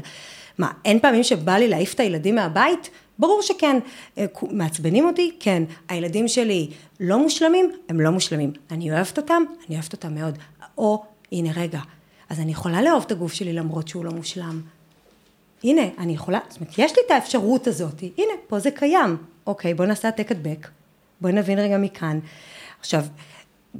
[0.61, 2.91] מה, אין פעמים שבא לי להעיף את הילדים מהבית?
[3.19, 3.77] ברור שכן.
[4.19, 5.37] אה, מעצבנים אותי?
[5.41, 5.63] כן.
[5.89, 7.73] הילדים שלי לא מושלמים?
[7.89, 8.53] הם לא מושלמים.
[8.71, 9.43] אני אוהבת אותם?
[9.69, 10.39] אני אוהבת אותם מאוד.
[10.79, 11.81] או, הנה רגע,
[12.29, 14.61] אז אני יכולה לאהוב את הגוף שלי למרות שהוא לא מושלם.
[15.65, 19.17] הנה, אני יכולה, זאת אומרת, יש לי את האפשרות הזאת, הנה, פה זה קיים.
[19.47, 20.69] אוקיי, בוא נעשה העתק הדבק,
[21.21, 22.19] בואי נבין רגע מכאן.
[22.81, 23.05] עכשיו,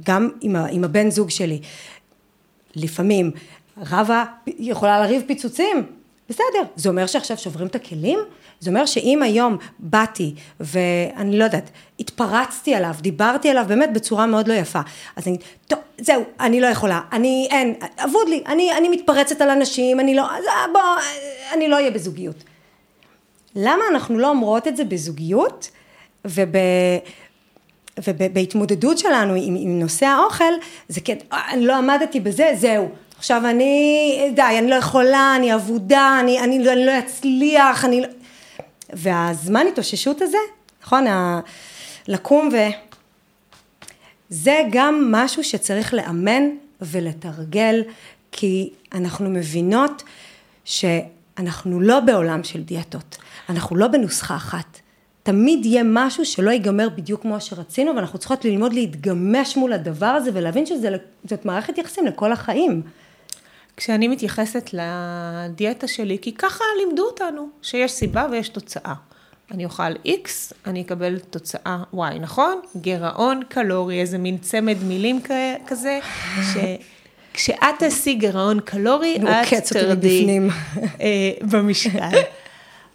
[0.05, 1.61] גם עם, ה, עם הבן זוג שלי,
[2.75, 3.31] לפעמים
[3.77, 6.00] רבה יכולה לריב פיצוצים,
[6.31, 8.19] בסדר, זה אומר שעכשיו שוברים את הכלים?
[8.59, 11.69] זה אומר שאם היום באתי ואני לא יודעת,
[11.99, 14.79] התפרצתי עליו, דיברתי עליו באמת בצורה מאוד לא יפה,
[15.15, 19.49] אז אני, טוב, זהו, אני לא יכולה, אני, אין, אבוד לי, אני, אני מתפרצת על
[19.49, 20.81] אנשים, אני לא, אז אה, בוא,
[21.53, 22.43] אני לא אהיה בזוגיות.
[23.55, 25.69] למה אנחנו לא אומרות את זה בזוגיות
[26.25, 26.55] וב...
[28.07, 30.53] ובהתמודדות שלנו עם, עם נושא האוכל,
[30.87, 32.89] זה כן, אני לא עמדתי בזה, זהו.
[33.21, 38.07] עכשיו אני, די, אני לא יכולה, אני אבודה, אני, אני, אני לא אצליח, אני לא...
[38.93, 40.37] והזמן התאוששות הזה,
[40.83, 41.39] נכון, ה...
[42.07, 42.57] לקום ו...
[44.29, 46.43] זה גם משהו שצריך לאמן
[46.81, 47.83] ולתרגל,
[48.31, 50.03] כי אנחנו מבינות
[50.65, 53.17] שאנחנו לא בעולם של דיאטות,
[53.49, 54.79] אנחנו לא בנוסחה אחת.
[55.23, 60.31] תמיד יהיה משהו שלא ייגמר בדיוק כמו שרצינו, ואנחנו צריכות ללמוד להתגמש מול הדבר הזה
[60.33, 62.81] ולהבין שזאת מערכת יחסים לכל החיים.
[63.77, 68.93] כשאני מתייחסת לדיאטה שלי, כי ככה לימדו אותנו, שיש סיבה ויש תוצאה.
[69.51, 72.61] אני אוכל X, אני אקבל תוצאה Y, נכון?
[72.75, 75.21] גירעון קלורי, איזה מין צמד מילים
[75.67, 75.99] כזה,
[76.53, 79.17] שכשאת תעשי גירעון קלורי,
[79.57, 80.39] את תרדי
[81.01, 82.09] אה, במשקל.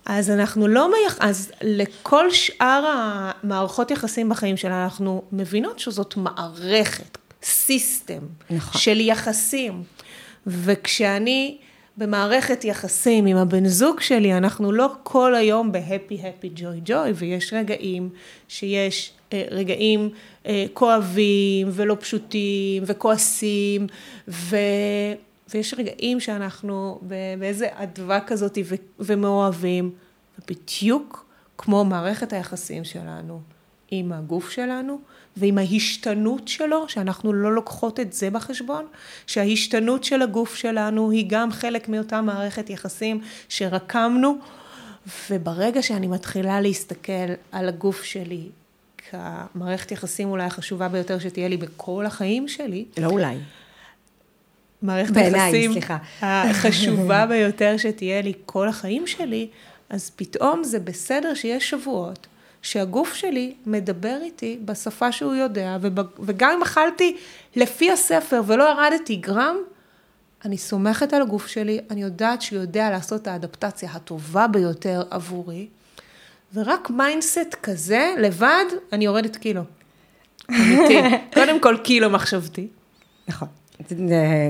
[0.07, 1.19] אז אנחנו לא מייח...
[1.21, 8.21] אז לכל שאר המערכות יחסים בחיים שלנו, אנחנו מבינות שזאת מערכת, סיסטם,
[8.51, 8.81] נכון.
[8.81, 9.83] של יחסים.
[10.47, 11.59] וכשאני
[11.97, 17.53] במערכת יחסים עם הבן זוג שלי, אנחנו לא כל היום בהפי הפי ג'וי ג'וי, ויש
[17.53, 18.11] רגעים
[18.49, 20.11] שיש אה, רגעים
[20.47, 23.87] אה, כואבים ולא פשוטים וכועסים,
[24.29, 24.57] ו...
[25.55, 27.01] ויש רגעים שאנחנו
[27.39, 28.75] באיזה אדווה כזאת ו...
[29.01, 29.91] ומאוהבים,
[30.39, 31.27] ובדיוק
[31.59, 33.41] כמו מערכת היחסים שלנו
[33.91, 35.01] עם הגוף שלנו,
[35.37, 38.87] ועם ההשתנות שלו, שאנחנו לא לוקחות את זה בחשבון,
[39.27, 44.39] שההשתנות של הגוף שלנו היא גם חלק מאותה מערכת יחסים שרקמנו,
[45.31, 47.13] וברגע שאני מתחילה להסתכל
[47.53, 48.43] על הגוף שלי
[49.11, 52.85] כמערכת יחסים אולי החשובה ביותר שתהיה לי בכל החיים שלי.
[52.99, 53.37] לא אולי.
[54.83, 55.73] מערכת היחסים
[56.23, 59.49] החשובה ביותר שתהיה לי כל החיים שלי,
[59.91, 62.27] אז פתאום זה בסדר שיש שבועות
[62.67, 65.77] שהגוף שלי מדבר איתי בשפה שהוא יודע,
[66.19, 67.17] וגם אם אכלתי
[67.57, 69.57] לפי הספר ולא ירדתי גרם,
[70.45, 75.67] אני סומכת על הגוף שלי, אני יודעת שהוא יודע לעשות את האדפטציה הטובה ביותר עבורי,
[76.55, 79.63] ורק mindset כזה, לבד, אני יורדת קילו.
[80.51, 81.01] אמיתי.
[81.35, 82.69] קודם כל קילו מחשבתי.
[83.29, 83.49] נכון,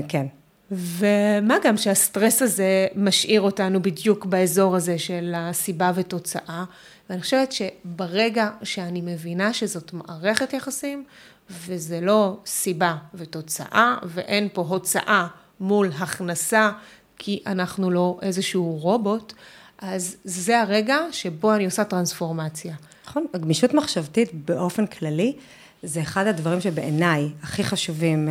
[0.07, 0.25] כן.
[0.71, 6.63] ומה גם שהסטרס הזה משאיר אותנו בדיוק באזור הזה של הסיבה ותוצאה,
[7.09, 11.03] ואני חושבת שברגע שאני מבינה שזאת מערכת יחסים,
[11.49, 15.27] וזה לא סיבה ותוצאה, ואין פה הוצאה
[15.59, 16.71] מול הכנסה,
[17.17, 19.33] כי אנחנו לא איזשהו רובוט,
[19.77, 22.75] אז זה הרגע שבו אני עושה טרנספורמציה.
[23.07, 25.35] נכון, הגמישות מחשבתית באופן כללי,
[25.83, 28.29] זה אחד הדברים שבעיניי הכי חשובים.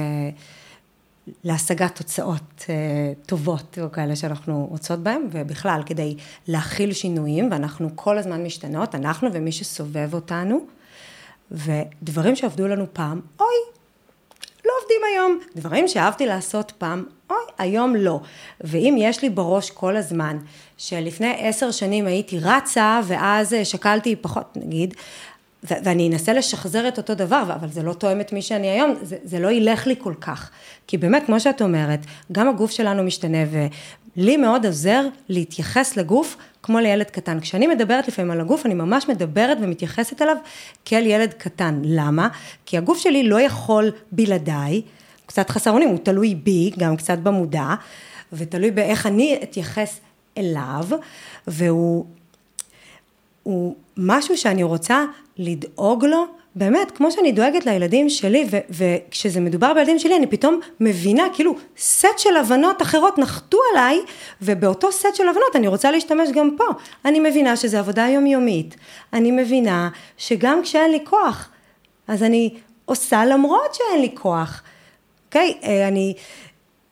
[1.44, 2.74] להשגת תוצאות אה,
[3.26, 6.16] טובות או כאלה שאנחנו רוצות בהן, ובכלל כדי
[6.48, 10.66] להכיל שינויים, ואנחנו כל הזמן משתנות, אנחנו ומי שסובב אותנו,
[11.50, 13.76] ודברים שעבדו לנו פעם, אוי,
[14.64, 15.38] לא עובדים היום.
[15.56, 18.20] דברים שאהבתי לעשות פעם, אוי, היום לא.
[18.60, 20.38] ואם יש לי בראש כל הזמן,
[20.78, 24.94] שלפני עשר שנים הייתי רצה, ואז אה, שקלתי פחות, נגיד,
[25.62, 29.16] ואני אנסה לשחזר את אותו דבר, אבל זה לא תואם את מי שאני היום, זה,
[29.24, 30.50] זה לא ילך לי כל כך.
[30.86, 32.00] כי באמת, כמו שאת אומרת,
[32.32, 33.38] גם הגוף שלנו משתנה,
[34.16, 37.40] ולי מאוד עוזר להתייחס לגוף כמו לילד קטן.
[37.40, 40.36] כשאני מדברת לפעמים על הגוף, אני ממש מדברת ומתייחסת אליו
[40.84, 41.82] כאל ילד קטן.
[41.84, 42.28] למה?
[42.66, 44.82] כי הגוף שלי לא יכול בלעדיי,
[45.26, 47.74] קצת חסר אונים, הוא תלוי בי, גם קצת במודע,
[48.32, 50.00] ותלוי באיך אני אתייחס
[50.38, 50.86] אליו,
[51.46, 52.06] והוא
[53.42, 55.04] הוא משהו שאני רוצה
[55.38, 60.60] לדאוג לו, באמת, כמו שאני דואגת לילדים שלי, ו- וכשזה מדובר בילדים שלי, אני פתאום
[60.80, 64.00] מבינה, כאילו, סט של הבנות אחרות נחתו עליי,
[64.42, 66.64] ובאותו סט של הבנות אני רוצה להשתמש גם פה.
[67.04, 68.76] אני מבינה שזו עבודה יומיומית.
[69.12, 71.48] אני מבינה שגם כשאין לי כוח,
[72.08, 74.62] אז אני עושה למרות שאין לי כוח.
[75.26, 75.54] אוקיי?
[75.60, 75.66] Okay?
[75.66, 76.14] אה, אני...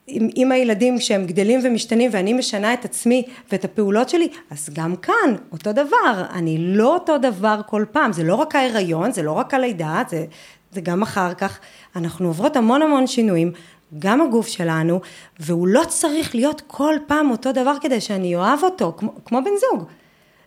[0.06, 4.96] עם, עם הילדים שהם גדלים ומשתנים ואני משנה את עצמי ואת הפעולות שלי, אז גם
[4.96, 9.32] כאן אותו דבר, אני לא אותו דבר כל פעם, זה לא רק ההיריון, זה לא
[9.32, 10.24] רק הלידה, זה,
[10.72, 11.58] זה גם אחר כך,
[11.96, 13.52] אנחנו עוברות המון המון שינויים,
[13.98, 15.00] גם הגוף שלנו,
[15.40, 19.50] והוא לא צריך להיות כל פעם אותו דבר כדי שאני אוהב אותו, כמו, כמו בן
[19.60, 19.88] זוג.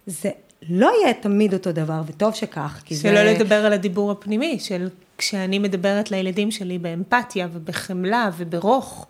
[0.08, 0.30] זה
[0.70, 3.18] לא יהיה תמיד אותו דבר, וטוב שכך, כי שלא זה...
[3.18, 9.08] שלא לדבר על הדיבור הפנימי, של כשאני מדברת לילדים שלי באמפתיה ובחמלה וברוך.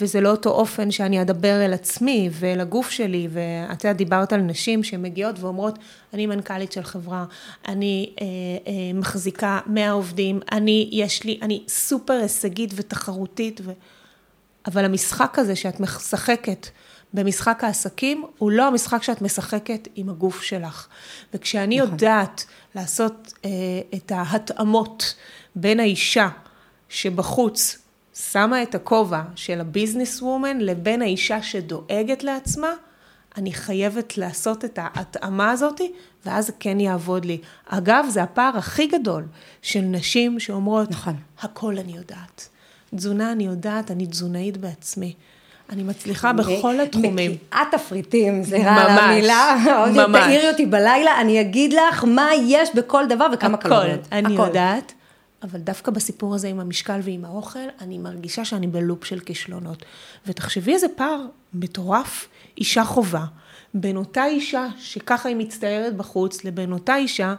[0.00, 4.40] וזה לא אותו אופן שאני אדבר אל עצמי ואל הגוף שלי, ואת יודעת, דיברת על
[4.40, 5.78] נשים שמגיעות ואומרות,
[6.14, 7.24] אני מנכ"לית של חברה,
[7.68, 8.26] אני אה,
[8.66, 13.72] אה, מחזיקה 100 עובדים, אני, יש לי, אני סופר הישגית ותחרותית, ו...
[14.66, 16.66] אבל המשחק הזה שאת משחקת
[17.14, 20.86] במשחק העסקים, הוא לא המשחק שאת משחקת עם הגוף שלך.
[21.34, 21.90] וכשאני נכון.
[21.90, 22.44] יודעת
[22.74, 23.50] לעשות אה,
[23.94, 25.14] את ההתאמות
[25.56, 26.28] בין האישה
[26.88, 27.81] שבחוץ
[28.14, 32.72] שמה את הכובע של הביזנס וומן לבין האישה שדואגת לעצמה,
[33.36, 35.80] אני חייבת לעשות את ההתאמה הזאת,
[36.26, 37.38] ואז זה כן יעבוד לי.
[37.68, 39.24] אגב, זה הפער הכי גדול
[39.62, 41.16] של נשים שאומרות, נכון.
[41.40, 42.48] הכל אני יודעת.
[42.94, 45.14] תזונה אני יודעת, אני תזונאית בעצמי.
[45.70, 47.30] אני מצליחה בכל התחומים.
[47.30, 49.56] מקיאת תפריטים, זה רע המילה.
[49.94, 50.24] ממש.
[50.24, 54.00] תעירי אותי בלילה, אני אגיד לך מה יש בכל דבר וכמה קלוריות.
[54.06, 54.92] הכל, אני יודעת.
[55.42, 59.84] אבל דווקא בסיפור הזה עם המשקל ועם האוכל, אני מרגישה שאני בלופ של כישלונות.
[60.26, 62.28] ותחשבי איזה פער מטורף,
[62.58, 63.24] אישה חובה,
[63.74, 67.34] בין אותה אישה שככה היא מצטיירת בחוץ, לבין אותה אישה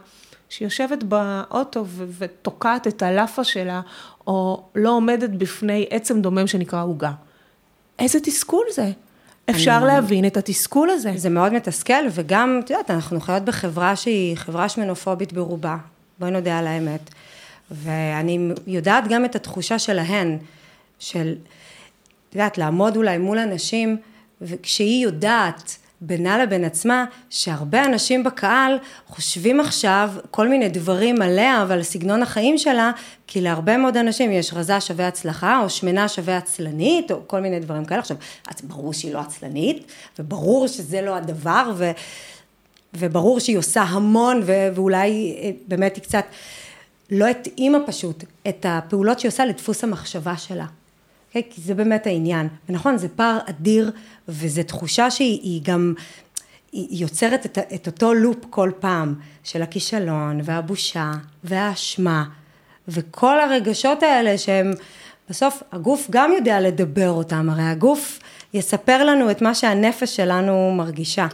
[0.48, 1.86] שיושבת באוטו
[2.18, 3.80] ותוקעת את הלאפה שלה,
[4.26, 7.12] או לא עומדת בפני עצם דומם שנקרא עוגה.
[7.98, 8.90] איזה תסכול זה.
[9.50, 9.86] אפשר אני...
[9.86, 11.12] להבין את התסכול הזה.
[11.16, 15.76] זה מאוד מתסכל, וגם, את יודעת, אנחנו חיות בחברה שהיא חברה שמנופובית ברובה.
[16.18, 17.10] בואי נודה על האמת.
[17.70, 20.38] ואני יודעת גם את התחושה שלהן,
[20.98, 21.34] של
[22.28, 23.96] את יודעת, לעמוד אולי מול אנשים,
[24.40, 31.82] וכשהיא יודעת בינה לבין עצמה, שהרבה אנשים בקהל חושבים עכשיו כל מיני דברים עליה ועל
[31.82, 32.90] סגנון החיים שלה,
[33.26, 37.60] כי להרבה מאוד אנשים יש רזה שווה הצלחה, או שמנה שווה עצלנית, או כל מיני
[37.60, 38.00] דברים כאלה.
[38.00, 38.16] עכשיו,
[38.62, 41.90] ברור שהיא לא עצלנית, וברור שזה לא הדבר, ו,
[42.94, 46.24] וברור שהיא עושה המון, ו, ואולי אה, באמת היא קצת
[47.10, 50.66] לא התאימה פשוט את הפעולות שהיא עושה לדפוס המחשבה שלה.
[51.34, 52.48] Okay, כי זה באמת העניין.
[52.68, 53.90] ונכון, זה פער אדיר,
[54.28, 55.94] וזו תחושה שהיא גם,
[56.72, 61.12] היא יוצרת את, את אותו לופ כל פעם, של הכישלון, והבושה,
[61.44, 62.24] והאשמה,
[62.88, 64.70] וכל הרגשות האלה שהם,
[65.28, 68.20] בסוף הגוף גם יודע לדבר אותם, הרי הגוף
[68.54, 71.26] יספר לנו את מה שהנפש שלנו מרגישה.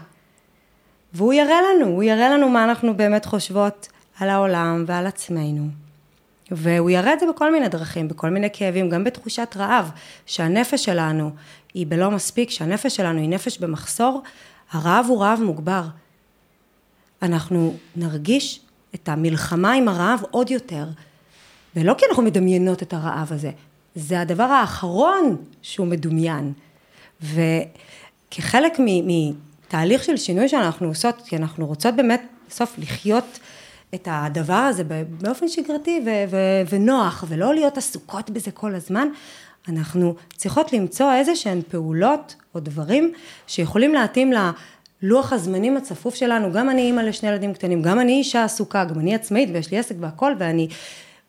[1.12, 3.88] והוא יראה לנו, הוא יראה לנו מה אנחנו באמת חושבות
[4.20, 5.68] על העולם ועל עצמנו.
[6.50, 9.90] והוא יראה את זה בכל מיני דרכים, בכל מיני כאבים, גם בתחושת רעב,
[10.26, 11.30] שהנפש שלנו
[11.74, 14.22] היא בלא מספיק, שהנפש שלנו היא נפש במחסור,
[14.72, 15.82] הרעב הוא רעב מוגבר.
[17.22, 18.60] אנחנו נרגיש
[18.94, 20.84] את המלחמה עם הרעב עוד יותר,
[21.76, 23.50] ולא כי אנחנו מדמיינות את הרעב הזה,
[23.94, 26.52] זה הדבר האחרון שהוא מדומיין.
[27.22, 33.38] וכחלק מתהליך של שינוי שאנחנו עושות, כי אנחנו רוצות באמת בסוף לחיות
[33.94, 39.08] את הדבר הזה באופן שגרתי ו- ו- ונוח, ולא להיות עסוקות בזה כל הזמן,
[39.68, 43.12] אנחנו צריכות למצוא איזה שהן פעולות או דברים
[43.46, 44.32] שיכולים להתאים
[45.02, 49.00] ללוח הזמנים הצפוף שלנו, גם אני אימא לשני ילדים קטנים, גם אני אישה עסוקה, גם
[49.00, 50.68] אני עצמאית ויש לי עסק והכל, ואני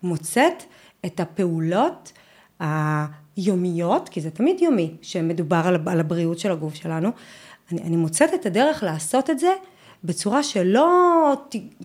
[0.03, 0.63] מוצאת
[1.05, 2.11] את הפעולות
[2.59, 7.09] היומיות, כי זה תמיד יומי, שמדובר על, על הבריאות של הגוף שלנו,
[7.71, 9.51] אני, אני מוצאת את הדרך לעשות את זה
[10.03, 11.33] בצורה שלא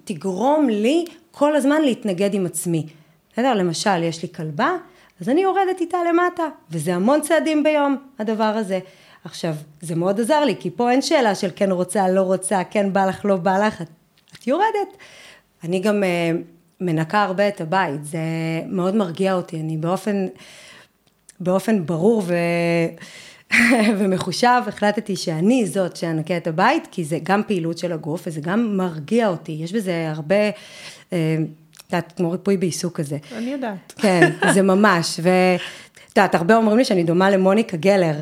[0.05, 2.87] תגרום לי כל הזמן להתנגד עם עצמי.
[3.33, 3.55] בסדר?
[3.55, 4.77] למשל, יש לי כלבה,
[5.21, 8.79] אז אני יורדת איתה למטה, וזה המון צעדים ביום, הדבר הזה.
[9.25, 12.93] עכשיו, זה מאוד עזר לי, כי פה אין שאלה של כן רוצה, לא רוצה, כן
[12.93, 13.89] בא לך, לא בא לך, את,
[14.35, 14.97] את יורדת.
[15.65, 16.37] אני גם uh,
[16.81, 18.19] מנקה הרבה את הבית, זה
[18.67, 20.27] מאוד מרגיע אותי, אני באופן,
[21.41, 22.35] באופן ברור ו...
[23.99, 28.77] ומחושב, החלטתי שאני זאת שאנקה את הבית, כי זה גם פעילות של הגוף וזה גם
[28.77, 30.51] מרגיע אותי, יש בזה הרבה,
[31.13, 31.37] אה,
[31.77, 33.17] את יודעת, כמו ריפוי בעיסוק כזה.
[33.37, 33.93] אני יודעת.
[33.97, 35.61] כן, זה ממש, ואת
[36.17, 38.15] יודעת, הרבה אומרים לי שאני דומה למוניקה גלר,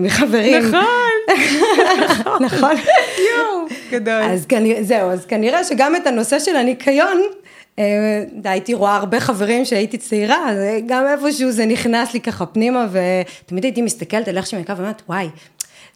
[0.00, 0.62] מחברים.
[0.64, 1.36] נכון.
[2.46, 2.74] נכון.
[3.18, 4.22] יואו, גדול.
[4.22, 4.46] אז
[4.80, 7.49] זהו, אז כנראה שגם את הנושא של הניקיון, אה,
[8.44, 10.50] הייתי רואה הרבה חברים שהייתי צעירה,
[10.86, 15.02] גם איפשהו זה נכנס לי ככה פנימה, ותמיד הייתי מסתכלת על איך שהיא מקווה, ואומרת,
[15.08, 15.28] וואי,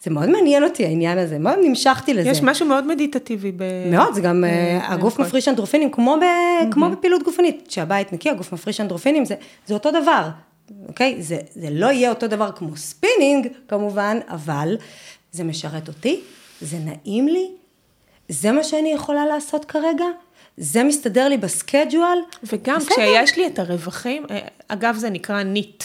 [0.04, 2.28] זה מאוד מעניין אותי העניין הזה, מאוד נמשכתי לזה.
[2.28, 3.62] יש משהו מאוד מדיטטיבי ב...
[3.90, 5.24] מאוד, זה גם אה, הגוף נכון.
[5.26, 6.24] מפריש אנדרופינים, כמו, ב...
[6.72, 9.34] כמו בפעילות גופנית, כשהבית נקי, הגוף מפריש אנדרופינים, זה,
[9.66, 10.28] זה אותו דבר,
[10.88, 11.22] אוקיי?
[11.22, 14.76] זה, זה לא יהיה אותו דבר כמו ספינינג, כמובן, אבל
[15.32, 16.20] זה משרת אותי,
[16.60, 17.50] זה נעים לי,
[18.28, 20.04] זה מה שאני יכולה לעשות כרגע,
[20.56, 22.18] זה מסתדר לי ב schedule.
[22.52, 22.94] וגם בסדר.
[22.94, 24.38] כשיש לי את הרווחים, אה,
[24.68, 25.84] אגב זה נקרא NEAT.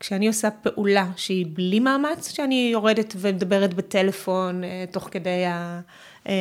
[0.00, 5.80] כשאני עושה פעולה שהיא בלי מאמץ, שאני יורדת ומדברת בטלפון אה, תוך כדי, ה,
[6.28, 6.32] אה,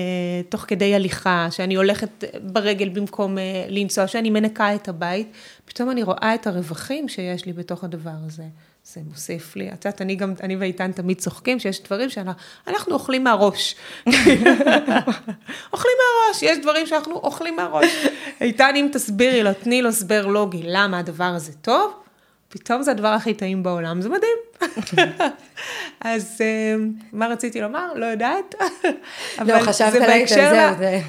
[0.49, 3.37] תוך כדי הליכה, שאני הולכת ברגל במקום
[3.69, 5.31] לנסוע, שאני מנקה את הבית,
[5.65, 8.43] פתאום אני רואה את הרווחים שיש לי בתוך הדבר הזה.
[8.83, 13.23] זה מוסיף לי, את יודעת, אני גם, אני ואיתן תמיד צוחקים שיש דברים שאנחנו אוכלים
[13.23, 13.75] מהראש.
[15.73, 18.05] אוכלים מהראש, יש דברים שאנחנו אוכלים מהראש.
[18.41, 21.93] איתן, אם תסבירי לו, תני לו הסבר לוגי, למה הדבר הזה טוב,
[22.49, 24.37] פתאום זה הדבר הכי טעים בעולם, זה מדהים.
[26.01, 26.75] אז אה,
[27.13, 27.93] מה רציתי לומר?
[27.95, 28.55] לא יודעת.
[29.47, 30.99] לא, חשבת עליי, זהו, זה.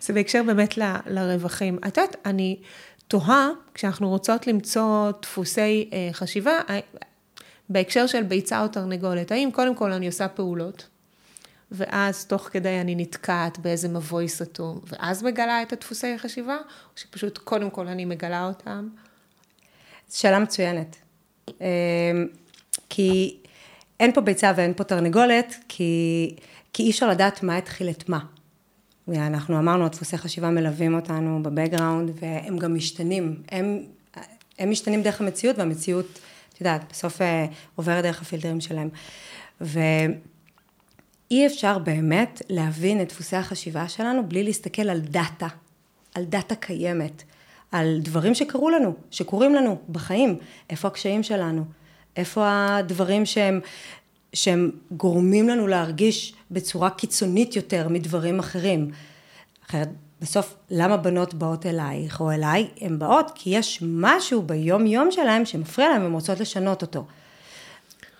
[0.00, 1.78] זה בהקשר באמת לרווחים.
[1.86, 2.56] את יודעת, אני...
[3.14, 6.80] תוהה, כשאנחנו רוצות למצוא דפוסי אה, חשיבה, אה,
[7.68, 10.88] בהקשר של ביצה או תרנגולת, האם קודם כל אני עושה פעולות,
[11.70, 17.38] ואז תוך כדי אני נתקעת באיזה מבוי סתום, ואז מגלה את הדפוסי החשיבה, או שפשוט
[17.38, 18.88] קודם כל אני מגלה אותם?
[20.10, 20.96] שאלה מצוינת.
[21.60, 21.66] אה,
[22.88, 23.36] כי
[24.00, 26.36] אין פה ביצה ואין פה תרנגולת, כי,
[26.72, 28.18] כי אי אפשר לדעת מה התחיל את מה.
[29.08, 33.42] אנחנו אמרנו, דפוסי חשיבה מלווים אותנו ב background, והם גם משתנים.
[33.50, 33.82] הם,
[34.58, 36.18] הם משתנים דרך המציאות, והמציאות,
[36.52, 38.88] את יודעת, בסוף אה, עוברת דרך הפילטרים שלהם.
[39.60, 45.48] ואי אפשר באמת להבין את דפוסי החשיבה שלנו בלי להסתכל על data,
[46.14, 47.22] על data קיימת,
[47.72, 50.38] על דברים שקרו לנו, שקורים לנו בחיים,
[50.70, 51.64] איפה הקשיים שלנו,
[52.16, 53.60] איפה הדברים שהם
[54.34, 58.90] שהם גורמים לנו להרגיש בצורה קיצונית יותר מדברים אחרים.
[59.68, 59.88] אחרת,
[60.20, 62.68] בסוף, למה בנות באות אלייך או אליי?
[62.80, 67.06] הן באות כי יש משהו ביום יום שלהן שמפריע להן והן רוצות לשנות אותו.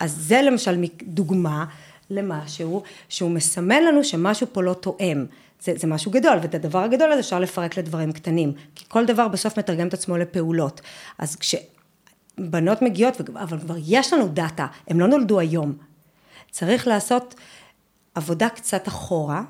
[0.00, 1.64] אז זה למשל דוגמה
[2.10, 5.26] למשהו שהוא מסמן לנו שמשהו פה לא תואם.
[5.62, 9.28] זה, זה משהו גדול, ואת הדבר הגדול הזה אפשר לפרק לדברים קטנים, כי כל דבר
[9.28, 10.80] בסוף מתרגם את עצמו לפעולות.
[11.18, 15.72] אז כשבנות מגיעות, אבל כבר יש לנו דאטה, הם לא נולדו היום.
[16.50, 17.34] צריך לעשות
[18.14, 19.42] עבודה קצת אחורה,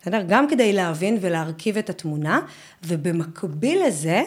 [0.00, 0.22] בסדר?
[0.28, 2.40] גם כדי להבין ולהרכיב את התמונה,
[2.84, 4.22] ובמקביל לזה,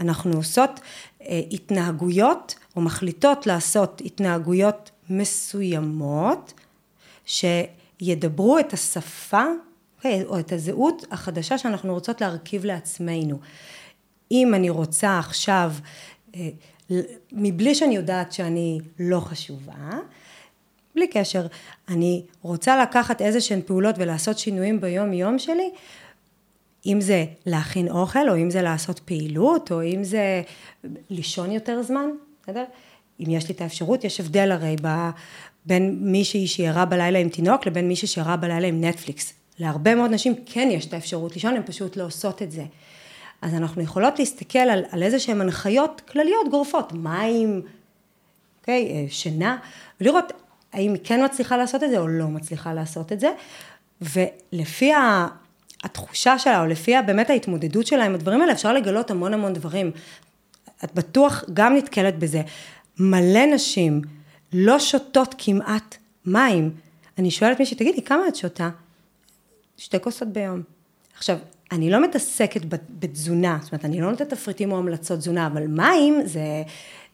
[0.00, 0.80] אנחנו עושות
[1.22, 6.52] אה, התנהגויות, או מחליטות לעשות התנהגויות מסוימות,
[7.24, 9.44] שידברו את השפה
[10.00, 13.38] אוקיי, או את הזהות החדשה שאנחנו רוצות להרכיב לעצמנו.
[14.32, 15.72] אם אני רוצה עכשיו,
[16.34, 16.48] אה,
[17.32, 19.90] מבלי שאני יודעת שאני לא חשובה,
[20.94, 21.46] בלי קשר,
[21.88, 25.70] אני רוצה לקחת איזה שהן פעולות ולעשות שינויים ביום יום שלי,
[26.86, 30.42] אם זה להכין אוכל, או אם זה לעשות פעילות, או אם זה
[31.10, 32.10] לישון יותר זמן,
[32.42, 32.64] בסדר?
[33.20, 34.88] אם יש לי את האפשרות, יש הבדל הרי ב,
[35.66, 39.32] בין מישהי שירה בלילה עם תינוק לבין מישהי שירה בלילה עם נטפליקס.
[39.58, 42.64] להרבה מאוד נשים כן יש את האפשרות לישון, הן פשוט לא עושות את זה.
[43.42, 47.62] אז אנחנו יכולות להסתכל על, על איזה שהן הנחיות כלליות גורפות, מים,
[48.60, 49.58] אוקיי, אה, שינה,
[50.00, 50.32] ולראות
[50.72, 53.30] האם היא כן מצליחה לעשות את זה או לא מצליחה לעשות את זה,
[54.00, 54.92] ולפי
[55.84, 59.90] התחושה שלה, או לפי באמת ההתמודדות שלה עם הדברים האלה, אפשר לגלות המון המון דברים.
[60.84, 62.42] את בטוח גם נתקלת בזה.
[62.98, 64.02] מלא נשים
[64.52, 65.96] לא שותות כמעט
[66.26, 66.70] מים.
[67.18, 68.70] אני שואלת מישהי, תגידי, כמה את שותה?
[69.76, 70.62] שתי כוסות ביום.
[71.16, 71.38] עכשיו,
[71.72, 72.60] אני לא מתעסקת
[72.90, 76.62] בתזונה, זאת אומרת, אני לא נותנת תפריטים או המלצות תזונה, אבל מים זה,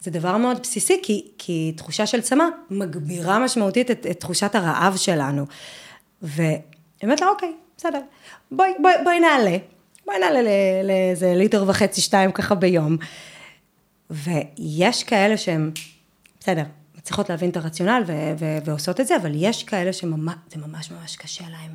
[0.01, 4.97] זה דבר מאוד בסיסי, כי, כי תחושה של צמא מגבירה משמעותית את, את תחושת הרעב
[4.97, 5.47] שלנו.
[6.23, 6.59] ואני
[7.03, 8.01] אומרת לה, אוקיי, בסדר,
[8.51, 9.57] בואי, בואי, בואי נעלה,
[10.07, 10.41] בואי נעלה
[10.85, 12.97] לאיזה ליטר וחצי, שתיים ככה ביום.
[14.11, 15.71] ויש כאלה שהם,
[16.41, 16.63] בסדר,
[16.99, 21.17] מצליחות להבין את הרציונל ו- ו- ועושות את זה, אבל יש כאלה שזה ממש ממש
[21.17, 21.75] קשה להם.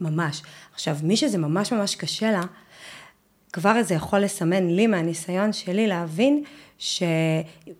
[0.00, 0.42] ממש.
[0.74, 2.42] עכשיו, מי שזה ממש ממש קשה לה,
[3.52, 6.44] כבר זה יכול לסמן לי מהניסיון שלי להבין
[6.78, 7.72] שכנראה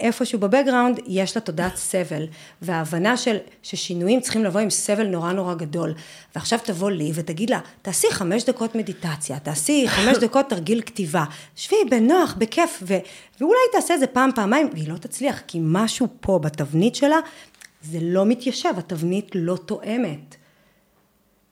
[0.00, 2.26] איפשהו בבקגראונד יש לה תודעת סבל,
[2.62, 5.94] וההבנה של ששינויים צריכים לבוא עם סבל נורא נורא גדול.
[6.34, 11.24] ועכשיו תבוא לי ותגיד לה, תעשי חמש דקות מדיטציה, תעשי חמש דקות תרגיל כתיבה,
[11.56, 12.94] שבי בנוח, בכיף, ו...
[13.40, 17.18] ואולי תעשה את זה פעם, פעמיים, והיא לא תצליח, כי משהו פה בתבנית שלה,
[17.82, 20.36] זה לא מתיישב, התבנית לא תואמת.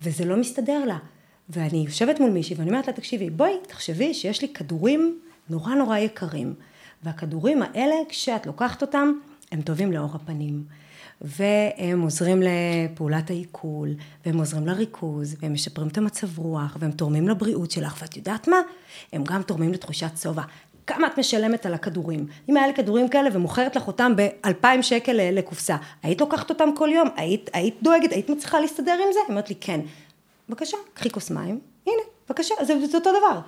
[0.02, 0.98] וזה לא מסתדר לה.
[1.48, 5.18] ואני יושבת מול מישהי ואני אומרת לה, תקשיבי, בואי, תחשבי שיש לי כדורים
[5.48, 6.54] נורא נורא יקרים.
[7.02, 9.12] והכדורים האלה, כשאת לוקחת אותם,
[9.52, 10.64] הם טובים לאור הפנים.
[11.20, 13.88] והם עוזרים לפעולת העיכול,
[14.26, 18.56] והם עוזרים לריכוז, והם משפרים את המצב רוח, והם תורמים לבריאות שלך, ואת יודעת מה?
[19.12, 20.42] הם גם תורמים לתחושת שובע.
[20.86, 22.26] כמה את משלמת על הכדורים?
[22.48, 26.88] אם היה לי כדורים כאלה ומוכרת לך אותם באלפיים שקל לקופסה, היית לוקחת אותם כל
[26.92, 27.08] יום?
[27.16, 28.12] היית, היית דואגת?
[28.12, 29.18] היית מצליחה להסתדר עם זה?
[29.20, 29.80] היא אומרת לי, כן.
[30.48, 33.40] בבקשה, קחי כוס מים, הנה, בבקשה, זה, זה אותו דבר.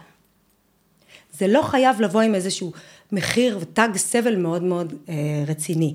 [1.38, 2.72] זה לא חייב לבוא עם איזשהו
[3.12, 5.14] מחיר ותג סבל מאוד מאוד אה,
[5.46, 5.94] רציני.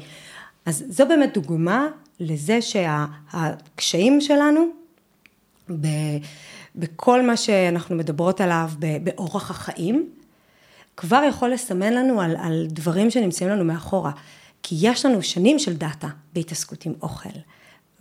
[0.66, 1.88] אז זו באמת דוגמה
[2.20, 4.68] לזה שהקשיים שלנו,
[5.82, 5.88] ב,
[6.76, 8.72] בכל מה שאנחנו מדברות עליו,
[9.04, 10.10] באורח החיים,
[10.98, 14.12] כבר יכול לסמן לנו על, על דברים שנמצאים לנו מאחורה.
[14.64, 17.40] כי יש לנו שנים של דאטה בהתעסקות עם אוכל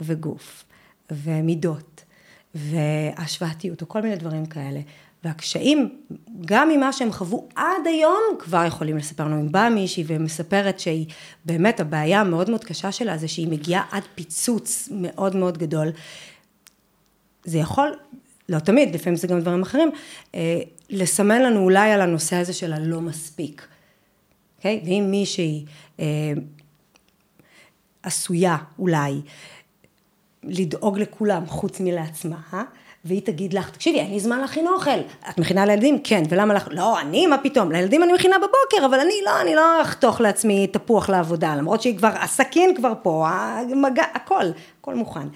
[0.01, 0.65] וגוף
[1.11, 2.05] ומידות
[2.55, 4.81] והשוואתיות או כל מיני דברים כאלה.
[5.25, 5.89] והקשיים,
[6.47, 9.41] גם ממה שהם חוו עד היום, כבר יכולים לספר לנו.
[9.41, 11.07] אם באה מישהי ומספרת שהיא,
[11.45, 15.89] באמת הבעיה המאוד מאוד קשה שלה זה שהיא מגיעה עד פיצוץ מאוד מאוד גדול.
[17.45, 17.97] זה יכול
[18.49, 19.91] לא תמיד, לפעמים זה גם דברים אחרים,
[20.35, 20.61] אה,
[20.91, 23.67] לסמן לנו אולי על הנושא הזה של הלא מספיק.
[24.57, 24.81] אוקיי?
[24.83, 24.87] Okay?
[24.87, 25.65] ואם מישהי
[26.01, 26.33] אה,
[28.03, 29.21] עשויה אולי
[30.43, 32.63] לדאוג לכולם חוץ מלעצמה, אה?
[33.05, 34.91] והיא תגיד לך, תקשיבי, אין לי זמן להכין אוכל.
[35.31, 35.99] את מכינה לילדים?
[36.05, 36.23] כן.
[36.29, 36.69] ולמה לך?
[36.71, 37.73] לא, אני, מה פתאום?
[37.73, 41.99] לילדים אני מכינה בבוקר, אבל אני לא, אני לא אחתוך לעצמי תפוח לעבודה, למרות שהיא
[41.99, 44.45] כבר, הסכין כבר פה, המגע, הכל,
[44.81, 45.29] הכל מוכן.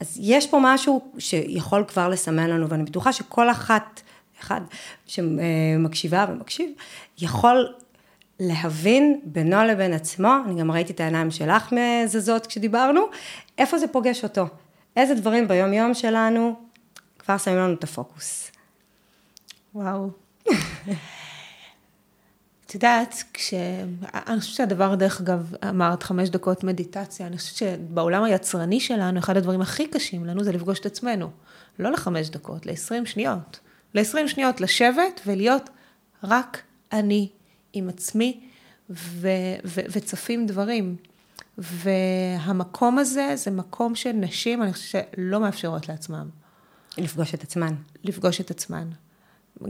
[0.00, 4.00] אז יש פה משהו שיכול כבר לסמן לנו, ואני בטוחה שכל אחת,
[4.40, 4.60] אחד
[5.06, 6.70] שמקשיבה ומקשיב,
[7.18, 7.72] יכול
[8.40, 13.00] להבין בינו לבין עצמו, אני גם ראיתי את העיניים שלך מזזות כשדיברנו,
[13.58, 14.46] איפה זה פוגש אותו.
[14.96, 16.54] איזה דברים ביום יום שלנו
[17.24, 18.50] כבר שמים לנו את הפוקוס.
[19.74, 20.10] וואו.
[22.66, 23.54] את יודעת, כש...
[24.12, 29.36] אני חושבת שהדבר, דרך אגב, אמרת חמש דקות מדיטציה, אני חושבת שבעולם היצרני שלנו, אחד
[29.36, 31.30] הדברים הכי קשים לנו זה לפגוש את עצמנו.
[31.78, 33.60] לא לחמש דקות, ל-20 שניות.
[33.94, 35.70] ל-20 שניות לשבת ולהיות
[36.24, 36.62] רק
[36.92, 37.28] אני
[37.72, 38.40] עם עצמי,
[38.90, 39.28] ו,
[39.64, 40.96] ו, וצפים דברים.
[41.58, 46.43] והמקום הזה זה מקום של נשים, אני חושבת שלא מאפשרות לעצמם.
[46.98, 47.74] לפגוש את עצמן.
[48.04, 48.88] לפגוש את עצמן.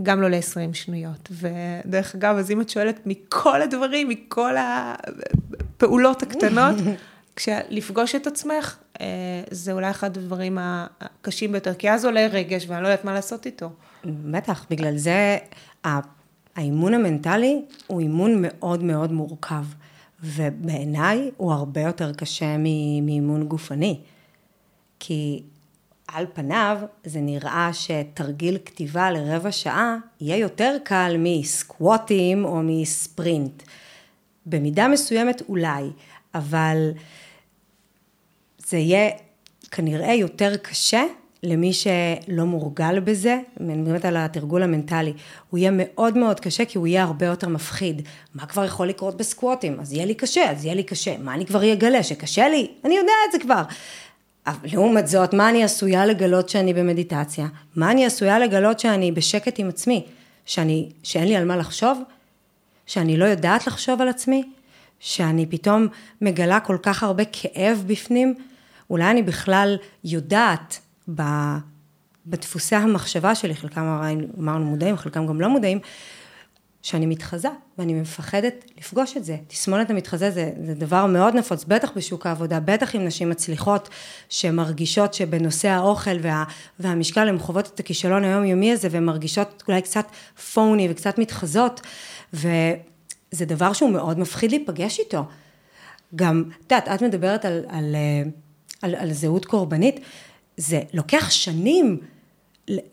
[0.02, 1.28] גם לא ל-20 שניות.
[1.30, 6.74] ודרך אגב, אז אם את שואלת מכל הדברים, מכל הפעולות הקטנות,
[7.36, 9.06] כשלפגוש את עצמך, אה,
[9.50, 13.46] זה אולי אחד הדברים הקשים ביותר, כי אז עולה רגש ואני לא יודעת מה לעשות
[13.46, 13.70] איתו.
[14.04, 15.38] בטח, בגלל זה
[16.56, 19.64] האימון המנטלי הוא אימון מאוד מאוד מורכב,
[20.22, 24.00] ובעיניי הוא הרבה יותר קשה מאימון גופני.
[25.00, 25.42] כי
[26.08, 33.62] על פניו זה נראה שתרגיל כתיבה לרבע שעה יהיה יותר קל מסקווטים או מספרינט.
[34.46, 35.82] במידה מסוימת אולי,
[36.34, 36.90] אבל
[38.66, 39.10] זה יהיה
[39.70, 41.04] כנראה יותר קשה
[41.42, 45.12] למי שלא מורגל בזה, אני מדברת על התרגול המנטלי,
[45.50, 48.02] הוא יהיה מאוד מאוד קשה כי הוא יהיה הרבה יותר מפחיד.
[48.34, 49.80] מה כבר יכול לקרות בסקווטים?
[49.80, 51.18] אז יהיה לי קשה, אז יהיה לי קשה.
[51.18, 52.02] מה אני כבר אגלה?
[52.02, 52.70] שקשה לי?
[52.84, 53.62] אני יודע את זה כבר.
[54.46, 57.46] אבל לעומת זאת, מה אני עשויה לגלות שאני במדיטציה?
[57.76, 60.06] מה אני עשויה לגלות שאני בשקט עם עצמי?
[60.46, 62.02] שאני, שאין לי על מה לחשוב?
[62.86, 64.50] שאני לא יודעת לחשוב על עצמי?
[65.00, 65.86] שאני פתאום
[66.20, 68.34] מגלה כל כך הרבה כאב בפנים?
[68.90, 70.80] אולי אני בכלל יודעת
[72.26, 74.00] בדפוסי המחשבה שלי, חלקם
[74.38, 75.78] אמרנו מודעים, חלקם גם לא מודעים,
[76.84, 79.36] שאני מתחזה ואני מפחדת לפגוש את זה.
[79.48, 83.88] תסמונת המתחזה זה, זה דבר מאוד נפוץ, בטח בשוק העבודה, בטח עם נשים מצליחות
[84.28, 86.44] שמרגישות שבנושא האוכל וה,
[86.78, 90.06] והמשקל הן חוות את הכישלון היומיומי הזה והן מרגישות אולי קצת
[90.54, 91.80] פוני וקצת מתחזות
[92.32, 95.24] וזה דבר שהוא מאוד מפחיד להיפגש איתו.
[96.16, 97.96] גם, את יודעת, את מדברת על, על,
[98.82, 100.00] על, על זהות קורבנית,
[100.56, 102.00] זה לוקח שנים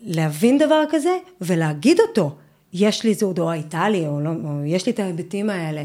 [0.01, 2.35] להבין דבר כזה ולהגיד אותו.
[2.73, 5.83] יש לי זהות, או הייתה לי, או, לא, או יש לי את ההיבטים האלה.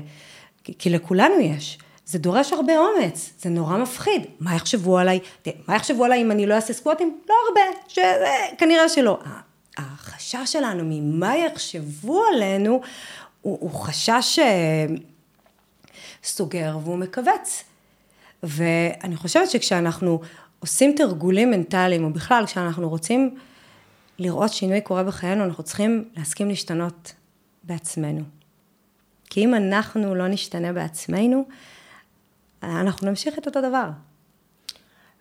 [0.64, 1.78] כי, כי לכולנו יש.
[2.06, 4.22] זה דורש הרבה אומץ, זה נורא מפחיד.
[4.40, 5.20] מה יחשבו עליי?
[5.68, 7.18] מה יחשבו עליי אם אני לא אעשה סקווטים?
[7.28, 7.98] לא הרבה, ש...
[8.58, 9.18] כנראה שלא.
[9.76, 12.80] החשש שלנו ממה יחשבו עלינו,
[13.42, 14.86] הוא, הוא חשש אה,
[16.24, 17.64] סוגר והוא מכווץ.
[18.42, 20.20] ואני חושבת שכשאנחנו
[20.58, 23.34] עושים תרגולים מנטליים, או בכלל כשאנחנו רוצים
[24.18, 27.12] לראות שינוי קורה בחיינו, אנחנו צריכים להסכים להשתנות
[27.62, 28.22] בעצמנו.
[29.30, 31.44] כי אם אנחנו לא נשתנה בעצמנו,
[32.62, 33.90] אנחנו נמשיך את אותו דבר.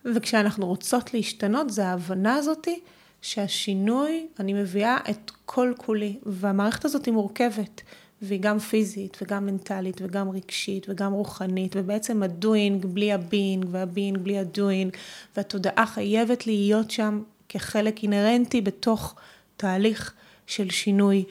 [0.05, 2.79] וכשאנחנו רוצות להשתנות, זה ההבנה הזאתי
[3.21, 7.81] שהשינוי, אני מביאה את כל כולי, והמערכת הזאת היא מורכבת.
[8.21, 14.39] והיא גם פיזית וגם מנטלית וגם רגשית וגם רוחנית, ובעצם הדוינג בלי הבינג והבינג בלי
[14.39, 14.95] הדוינג,
[15.37, 17.21] והתודעה חייבת להיות שם
[17.55, 19.15] כחלק אינהרנטי בתוך
[19.57, 20.13] תהליך
[20.47, 21.23] של שינוי.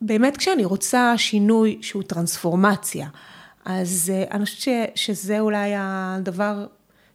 [0.00, 3.08] באמת כשאני רוצה שינוי שהוא טרנספורמציה,
[3.64, 6.66] אז אה, אני חושבת שזה אולי הדבר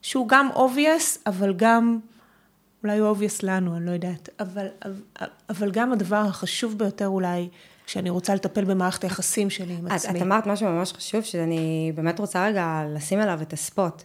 [0.01, 1.99] שהוא גם obvious, אבל גם,
[2.83, 7.49] אולי הוא obvious לנו, אני לא יודעת, אבל, אבל, אבל גם הדבר החשוב ביותר אולי,
[7.85, 10.17] כשאני רוצה לטפל במערכת היחסים שלי עם עצמי.
[10.17, 14.03] את אמרת משהו ממש חשוב, שאני באמת רוצה רגע לשים עליו את הספוט.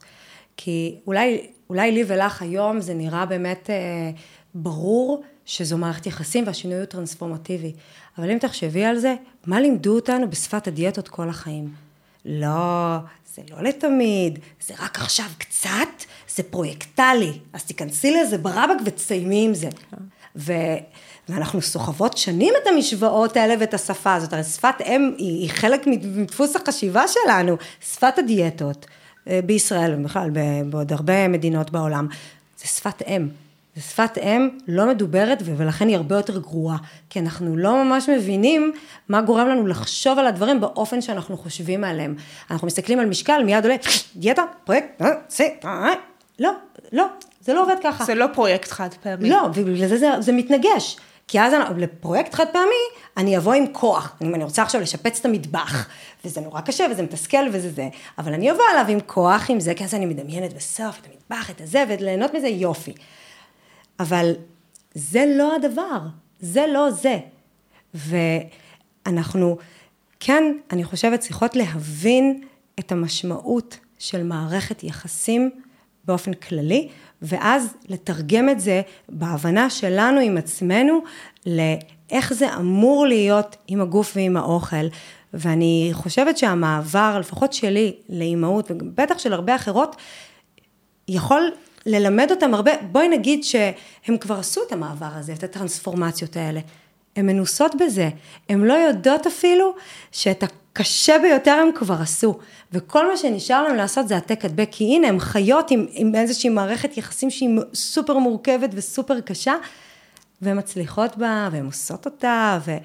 [0.56, 4.10] כי אולי, אולי לי ולך היום זה נראה באמת אה,
[4.54, 7.72] ברור שזו מערכת יחסים והשינוי הוא טרנספורמטיבי.
[8.18, 9.14] אבל אם תחשבי על זה,
[9.46, 11.74] מה לימדו אותנו בשפת הדיאטות כל החיים?
[12.24, 12.96] לא,
[13.34, 17.32] זה לא לתמיד, זה רק עכשיו קצת, זה פרויקטלי.
[17.52, 19.68] אז תיכנסי לזה ברבק ותסיימי עם זה.
[20.36, 20.52] ו...
[21.28, 25.86] ואנחנו סוחבות שנים את המשוואות האלה ואת השפה הזאת, הרי שפת אם היא, היא חלק
[25.86, 28.86] מדפוס החשיבה שלנו, שפת הדיאטות
[29.46, 30.30] בישראל ובכלל
[30.70, 32.08] בעוד הרבה מדינות בעולם,
[32.58, 33.28] זה שפת אם.
[33.76, 36.76] זה שפת אם לא מדוברת ולכן היא הרבה יותר גרועה,
[37.10, 38.72] כי אנחנו לא ממש מבינים
[39.08, 42.14] מה גורם לנו לחשוב על הדברים באופן שאנחנו חושבים עליהם.
[42.50, 43.76] אנחנו מסתכלים על משקל, מיד עולה,
[44.16, 45.92] דיאטה, פרויקט, אה, זה, אה,
[46.38, 46.52] לא,
[46.92, 47.06] לא,
[47.40, 48.04] זה לא עובד ככה.
[48.04, 49.30] זה לא פרויקט חד פעמי.
[49.30, 50.96] לא, ובגלל זה זה, זה מתנגש.
[51.28, 54.16] כי אז לפרויקט חד פעמי, אני אבוא עם כוח.
[54.22, 55.88] אם אני רוצה עכשיו לשפץ את המטבח,
[56.24, 59.74] וזה נורא קשה וזה מתסכל וזה זה, אבל אני אבוא עליו עם כוח, עם זה,
[59.74, 62.94] כי אז אני מדמיינת בסוף את המטבח, את הזה, וליהנות מזה יופי.
[64.00, 64.32] אבל
[64.94, 66.00] זה לא הדבר,
[66.40, 67.18] זה לא זה.
[67.94, 69.58] ואנחנו,
[70.20, 72.42] כן, אני חושבת, צריכות להבין
[72.78, 75.50] את המשמעות של מערכת יחסים
[76.04, 76.88] באופן כללי,
[77.22, 81.00] ואז לתרגם את זה בהבנה שלנו עם עצמנו,
[81.46, 84.86] לאיך זה אמור להיות עם הגוף ועם האוכל.
[85.34, 89.96] ואני חושבת שהמעבר, לפחות שלי, לאימהות, ובטח של הרבה אחרות,
[91.08, 91.50] יכול
[91.86, 96.60] ללמד אותם הרבה, בואי נגיד שהם כבר עשו את המעבר הזה, את הטרנספורמציות האלה.
[97.16, 98.08] הן מנוסות בזה,
[98.48, 99.74] הן לא יודעות אפילו
[100.12, 100.44] שאת
[100.76, 102.38] הקשה ביותר הם כבר עשו,
[102.72, 106.50] וכל מה שנשאר להם לעשות זה העתק הדבק, כי הנה, הם חיות עם, עם איזושהי
[106.50, 109.54] מערכת יחסים שהיא סופר מורכבת וסופר קשה,
[110.42, 112.76] והן מצליחות בה, והן עושות אותה, ו,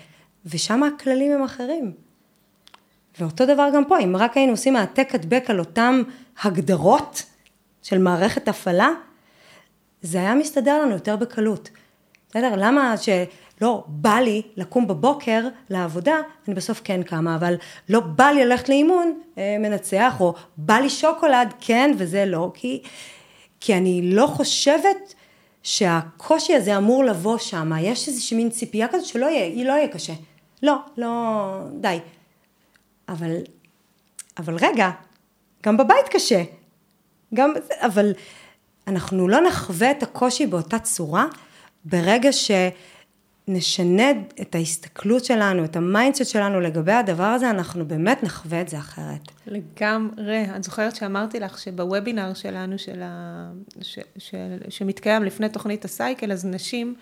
[0.46, 1.92] ושם הכללים הם אחרים.
[3.20, 6.02] ואותו דבר גם פה, אם רק היינו עושים העתק הדבק על אותן
[6.44, 7.24] הגדרות
[7.82, 8.90] של מערכת הפעלה,
[10.02, 11.70] זה היה מסתדר לנו יותר בקלות.
[12.30, 12.54] בסדר?
[12.58, 12.94] למה
[13.62, 16.16] שלא בא לי לקום בבוקר לעבודה,
[16.48, 17.56] אני בסוף כן קמה, אבל
[17.90, 22.82] לא בא לי ללכת לאימון אה, מנצח, או בא לי שוקולד, כן, וזה לא, כי,
[23.60, 25.14] כי אני לא חושבת
[25.64, 30.14] שהקושי הזה אמור לבוא שם, יש איזושהי מין ציפייה כזאת שלא יהיה, לא יהיה קשה.
[30.64, 32.00] לא, לא, די.
[33.10, 33.36] אבל,
[34.38, 34.90] אבל רגע,
[35.64, 36.44] גם בבית קשה.
[37.34, 38.14] גם, אבל
[38.88, 41.26] אנחנו לא נחווה את הקושי באותה צורה
[41.86, 42.32] ברגע
[43.48, 44.12] שנשנה
[44.42, 48.78] את ההסתכלות שלנו, את ה mindset שלנו לגבי הדבר הזה, אנחנו באמת נחווה את זה
[48.78, 49.22] אחרת.
[49.48, 50.46] לגמרי.
[50.56, 53.52] את זוכרת שאמרתי לך שבוובינר שלנו, של ה...
[53.82, 54.00] ש...
[54.18, 54.36] ש...
[54.70, 56.96] שמתקיים לפני תוכנית הסייקל, אז נשים...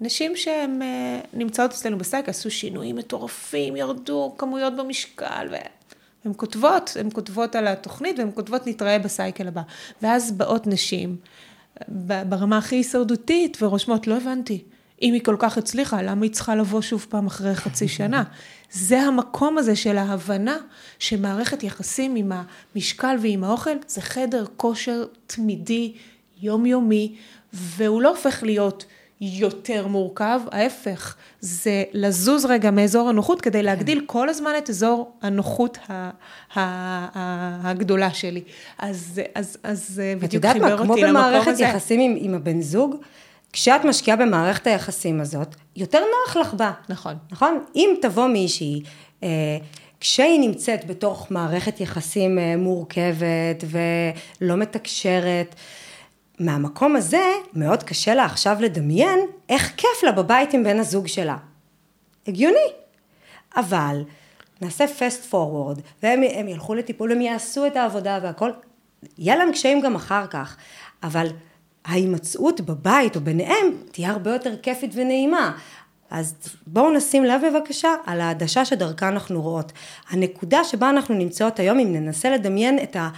[0.00, 7.08] נשים שהן אה, נמצאות אצלנו בסייקל, עשו שינויים מטורפים, ירדו כמויות במשקל, והן כותבות, הן
[7.12, 9.62] כותבות על התוכנית, והן כותבות נתראה בסייקל הבא.
[10.02, 11.16] ואז באות נשים,
[12.28, 14.64] ברמה הכי הישרדותית, ורושמות, לא הבנתי,
[15.04, 18.22] אם היא כל כך הצליחה, למה היא צריכה לבוא שוב פעם אחרי חצי שנה?
[18.70, 20.56] זה המקום הזה של ההבנה
[20.98, 22.32] שמערכת יחסים עם
[22.74, 25.92] המשקל ועם האוכל זה חדר כושר תמידי,
[26.42, 27.14] יומיומי,
[27.52, 28.84] והוא לא הופך להיות
[29.20, 34.04] יותר מורכב, ההפך, זה לזוז רגע מאזור הנוחות כדי להגדיל כן.
[34.06, 35.78] כל הזמן את אזור הנוחות
[37.64, 38.42] הגדולה שלי.
[38.78, 41.00] אז, אז, אז בדיוק חיבר אותי למקום הזה.
[41.00, 42.96] כמו במערכת יחסים עם, עם הבן זוג,
[43.54, 46.72] כשאת משקיעה במערכת היחסים הזאת, יותר נוח לך בה.
[46.88, 47.14] נכון.
[47.30, 47.64] נכון?
[47.76, 48.82] אם תבוא מישהי,
[49.22, 49.28] אה,
[50.00, 53.64] כשהיא נמצאת בתוך מערכת יחסים אה, מורכבת
[54.40, 55.54] ולא מתקשרת,
[56.40, 61.36] מהמקום הזה, מאוד קשה לה עכשיו לדמיין איך כיף לה בבית עם בן הזוג שלה.
[62.26, 62.68] הגיוני.
[63.56, 64.02] אבל
[64.60, 68.50] נעשה fast forward, והם ילכו לטיפול, הם יעשו את העבודה והכל,
[69.18, 70.56] יהיה להם קשיים גם אחר כך,
[71.02, 71.26] אבל
[71.84, 75.52] ההימצאות בבית או ביניהם תהיה הרבה יותר כיפית ונעימה.
[76.10, 76.34] אז
[76.66, 79.72] בואו נשים לב בבקשה על העדשה שדרכה אנחנו רואות.
[80.10, 83.08] הנקודה שבה אנחנו נמצאות היום, אם ננסה לדמיין את, ה,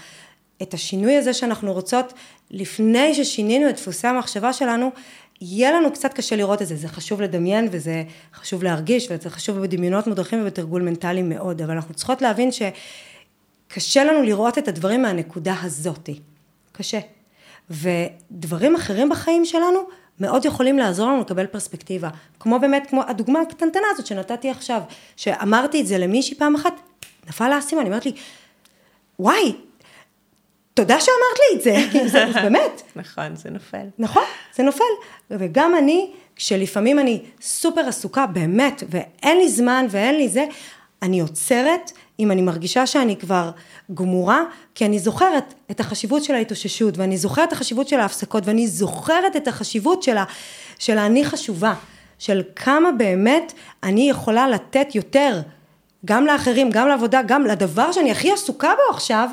[0.62, 2.12] את השינוי הזה שאנחנו רוצות
[2.50, 4.90] לפני ששינינו את דפוסי המחשבה שלנו,
[5.40, 8.02] יהיה לנו קצת קשה לראות את זה, זה חשוב לדמיין וזה
[8.34, 14.22] חשוב להרגיש וזה חשוב בדמיונות מודרכים ובתרגול מנטלי מאוד, אבל אנחנו צריכות להבין שקשה לנו
[14.22, 16.20] לראות את הדברים מהנקודה הזאתי,
[16.72, 16.98] קשה.
[17.70, 19.78] ודברים אחרים בחיים שלנו
[20.20, 22.08] מאוד יכולים לעזור לנו לקבל פרספקטיבה,
[22.40, 24.80] כמו באמת, כמו הדוגמה הקטנטנה הזאת שנתתי עכשיו,
[25.16, 26.72] שאמרתי את זה למישהי פעם אחת,
[27.28, 28.12] נפל האסימון, אני אומרת לי,
[29.18, 29.54] וואי,
[30.74, 32.82] תודה שאמרת לי את זה, כי זה באמת.
[32.96, 33.86] נכון, זה נופל.
[33.98, 34.22] נכון,
[34.54, 34.84] זה נופל.
[35.30, 40.44] וגם אני, כשלפעמים אני סופר עסוקה, באמת, ואין לי זמן ואין לי זה,
[41.02, 43.50] אני עוצרת, אם אני מרגישה שאני כבר
[43.94, 44.42] גמורה,
[44.74, 49.36] כי אני זוכרת את החשיבות של ההתאוששות, ואני זוכרת את החשיבות של ההפסקות, ואני זוכרת
[49.36, 50.24] את החשיבות של, ה,
[50.78, 51.74] של האני חשובה,
[52.18, 55.40] של כמה באמת אני יכולה לתת יותר,
[56.04, 59.30] גם לאחרים, גם לעבודה, גם לדבר שאני הכי עסוקה בו עכשיו,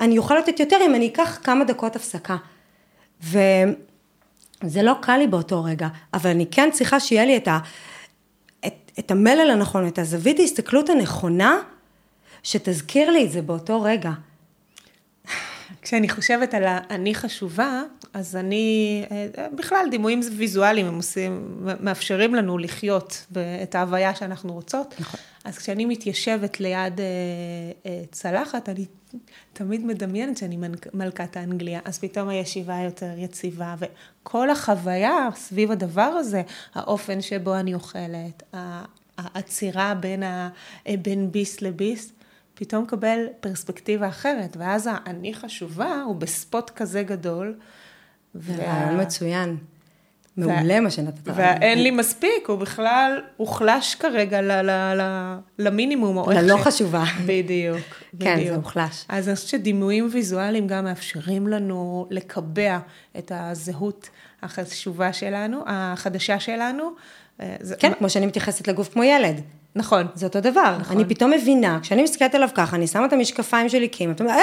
[0.00, 2.36] אני אוכל לתת יותר אם אני אקח כמה דקות הפסקה.
[3.22, 7.58] וזה לא קל לי באותו רגע, אבל אני כן צריכה שיהיה לי את, ה...
[8.98, 11.58] את, המלל הנכון, את הזווית ההסתכלות הנכונה,
[12.42, 14.10] שתזכיר לי את זה באותו רגע.
[15.82, 17.82] כשאני חושבת על ה"אני חשובה",
[18.12, 23.26] אז אני, אה, בכלל דימויים ויזואליים הם עושים, מאפשרים לנו לחיות
[23.62, 24.94] את ההוויה שאנחנו רוצות.
[25.00, 25.20] נכון.
[25.44, 27.06] אז כשאני מתיישבת ליד אה,
[27.86, 28.86] אה, צלחת, אני
[29.52, 30.58] תמיד מדמיינת שאני
[30.94, 36.42] מלכת האנגליה, אז פתאום הישיבה יותר יציבה, וכל החוויה סביב הדבר הזה,
[36.74, 38.42] האופן שבו אני אוכלת,
[39.18, 40.48] העצירה בין, ה,
[41.02, 42.12] בין ביס לביס,
[42.54, 47.54] פתאום מקבל פרספקטיבה אחרת, ואז האני חשובה הוא בספוט כזה גדול.
[48.34, 48.92] וה...
[48.92, 49.56] מצוין.
[50.36, 51.20] מעולה מה שנתת.
[51.24, 54.40] והאין לי מספיק, הוא בכלל הוחלש כרגע
[55.58, 56.30] למינימום.
[56.30, 56.56] ללא.
[56.56, 57.04] חשובה.
[57.26, 57.78] בדיוק,
[58.20, 58.38] כן.
[58.46, 59.04] זה הוחלש.
[59.08, 62.78] אז אני חושבת שדימויים ויזואליים גם מאפשרים לנו לקבע
[63.18, 64.08] את הזהות
[64.42, 66.90] החשובה שלנו, החדשה שלנו.
[67.40, 69.40] אה, כן, כמו שאני מתייחסת לגוף כמו ילד.
[69.74, 70.06] נכון.
[70.14, 70.76] זה אותו דבר.
[70.80, 70.96] נכון.
[70.96, 74.34] אני פתאום מבינה, כשאני מסתכלת עליו ככה, אני שמה את המשקפיים שלי כי אתה אומר,
[74.34, 74.42] אה,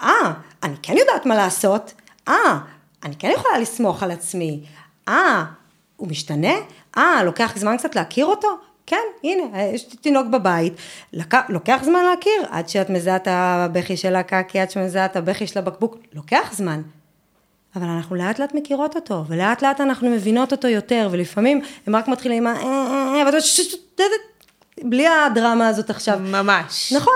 [0.00, 0.32] אה,
[0.62, 1.92] אני כן יודעת מה לעשות,
[2.28, 2.58] אה,
[3.04, 4.60] אני כן יכולה לסמוך על עצמי,
[5.08, 5.44] אה,
[5.96, 6.54] הוא משתנה?
[6.96, 8.48] אה, לוקח זמן קצת להכיר אותו?
[8.86, 10.72] כן, הנה, יש תינוק בבית,
[11.12, 11.34] לק...
[11.48, 15.58] לוקח זמן להכיר, עד שאת מזהה את הבכי של הקקי, עד שמזהה את הבכי של
[15.58, 16.82] הבקבוק, לוקח זמן.
[17.76, 22.08] אבל אנחנו לאט לאט מכירות אותו, ולאט לאט אנחנו מבינות אותו יותר, ולפעמים הם רק
[22.08, 22.60] מתחילים עם ה...
[22.60, 23.30] אה, אה,
[24.00, 24.04] אה,
[24.82, 26.18] בלי הדרמה הזאת עכשיו.
[26.18, 26.92] ממש.
[26.92, 27.14] נכון.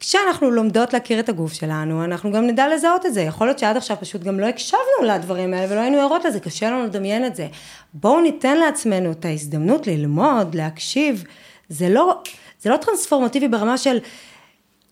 [0.00, 3.20] כשאנחנו לומדות להכיר את הגוף שלנו, אנחנו גם נדע לזהות את זה.
[3.20, 6.70] יכול להיות שעד עכשיו פשוט גם לא הקשבנו לדברים האלה ולא היינו ערות לזה, קשה
[6.70, 7.48] לנו לדמיין את זה.
[7.94, 11.24] בואו ניתן לעצמנו את ההזדמנות ללמוד, להקשיב.
[11.68, 12.22] זה לא,
[12.60, 13.98] זה לא טרנספורמטיבי ברמה של,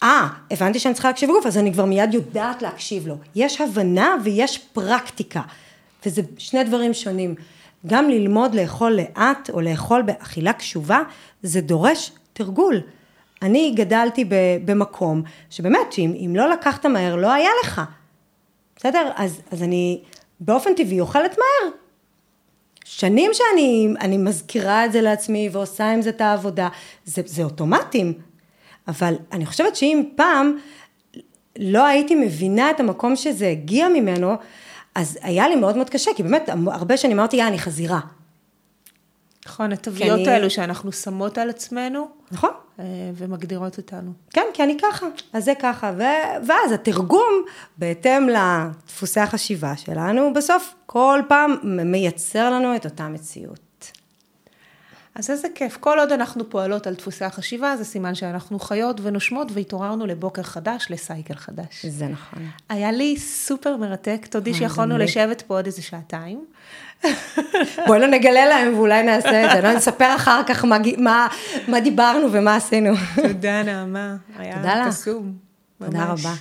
[0.02, 3.16] אה, ah, הבנתי שאני צריכה להקשיב לגוף, אז אני כבר מיד יודעת להקשיב לו.
[3.34, 5.40] יש הבנה ויש פרקטיקה,
[6.06, 7.34] וזה שני דברים שונים.
[7.86, 11.00] גם ללמוד לאכול לאט או לאכול באכילה קשובה,
[11.42, 12.80] זה דורש תרגול.
[13.42, 14.24] אני גדלתי
[14.64, 17.82] במקום שבאמת, שאם אם לא לקחת מהר, לא היה לך.
[18.76, 19.10] בסדר?
[19.16, 20.00] אז, אז אני
[20.40, 21.72] באופן טבעי אוכלת מהר.
[22.84, 26.68] שנים שאני מזכירה את זה לעצמי ועושה עם זה את העבודה,
[27.04, 28.12] זה, זה אוטומטים.
[28.88, 30.58] אבל אני חושבת שאם פעם
[31.58, 34.34] לא הייתי מבינה את המקום שזה הגיע ממנו,
[34.94, 38.00] אז היה לי מאוד מאוד קשה, כי באמת הרבה שנים אמרתי, יא, אני חזירה.
[39.46, 40.28] נכון, התוויות אני...
[40.28, 42.08] האלו שאנחנו שמות על עצמנו.
[42.30, 42.50] נכון.
[42.78, 44.12] אה, ומגדירות אותנו.
[44.30, 46.02] כן, כי אני ככה, אז זה ככה, ו...
[46.46, 47.44] ואז התרגום,
[47.78, 53.66] בהתאם לדפוסי החשיבה שלנו, בסוף כל פעם מייצר לנו את אותה מציאות.
[55.14, 59.48] אז איזה כיף, כל עוד אנחנו פועלות על דפוסי החשיבה, זה סימן שאנחנו חיות ונושמות
[59.52, 61.86] והתעוררנו לבוקר חדש, לסייקל חדש.
[61.86, 62.42] זה נכון.
[62.68, 66.44] היה לי סופר מרתק, תודי אה, שיכולנו לשבת פה עוד איזה שעתיים.
[67.86, 71.28] בואי לא נגלה להם ואולי נעשה את זה, לא נספר אחר כך מה, מה,
[71.68, 72.92] מה דיברנו ומה עשינו.
[73.16, 75.32] תודה נעמה, היה קסום.
[75.78, 76.32] תודה רבה.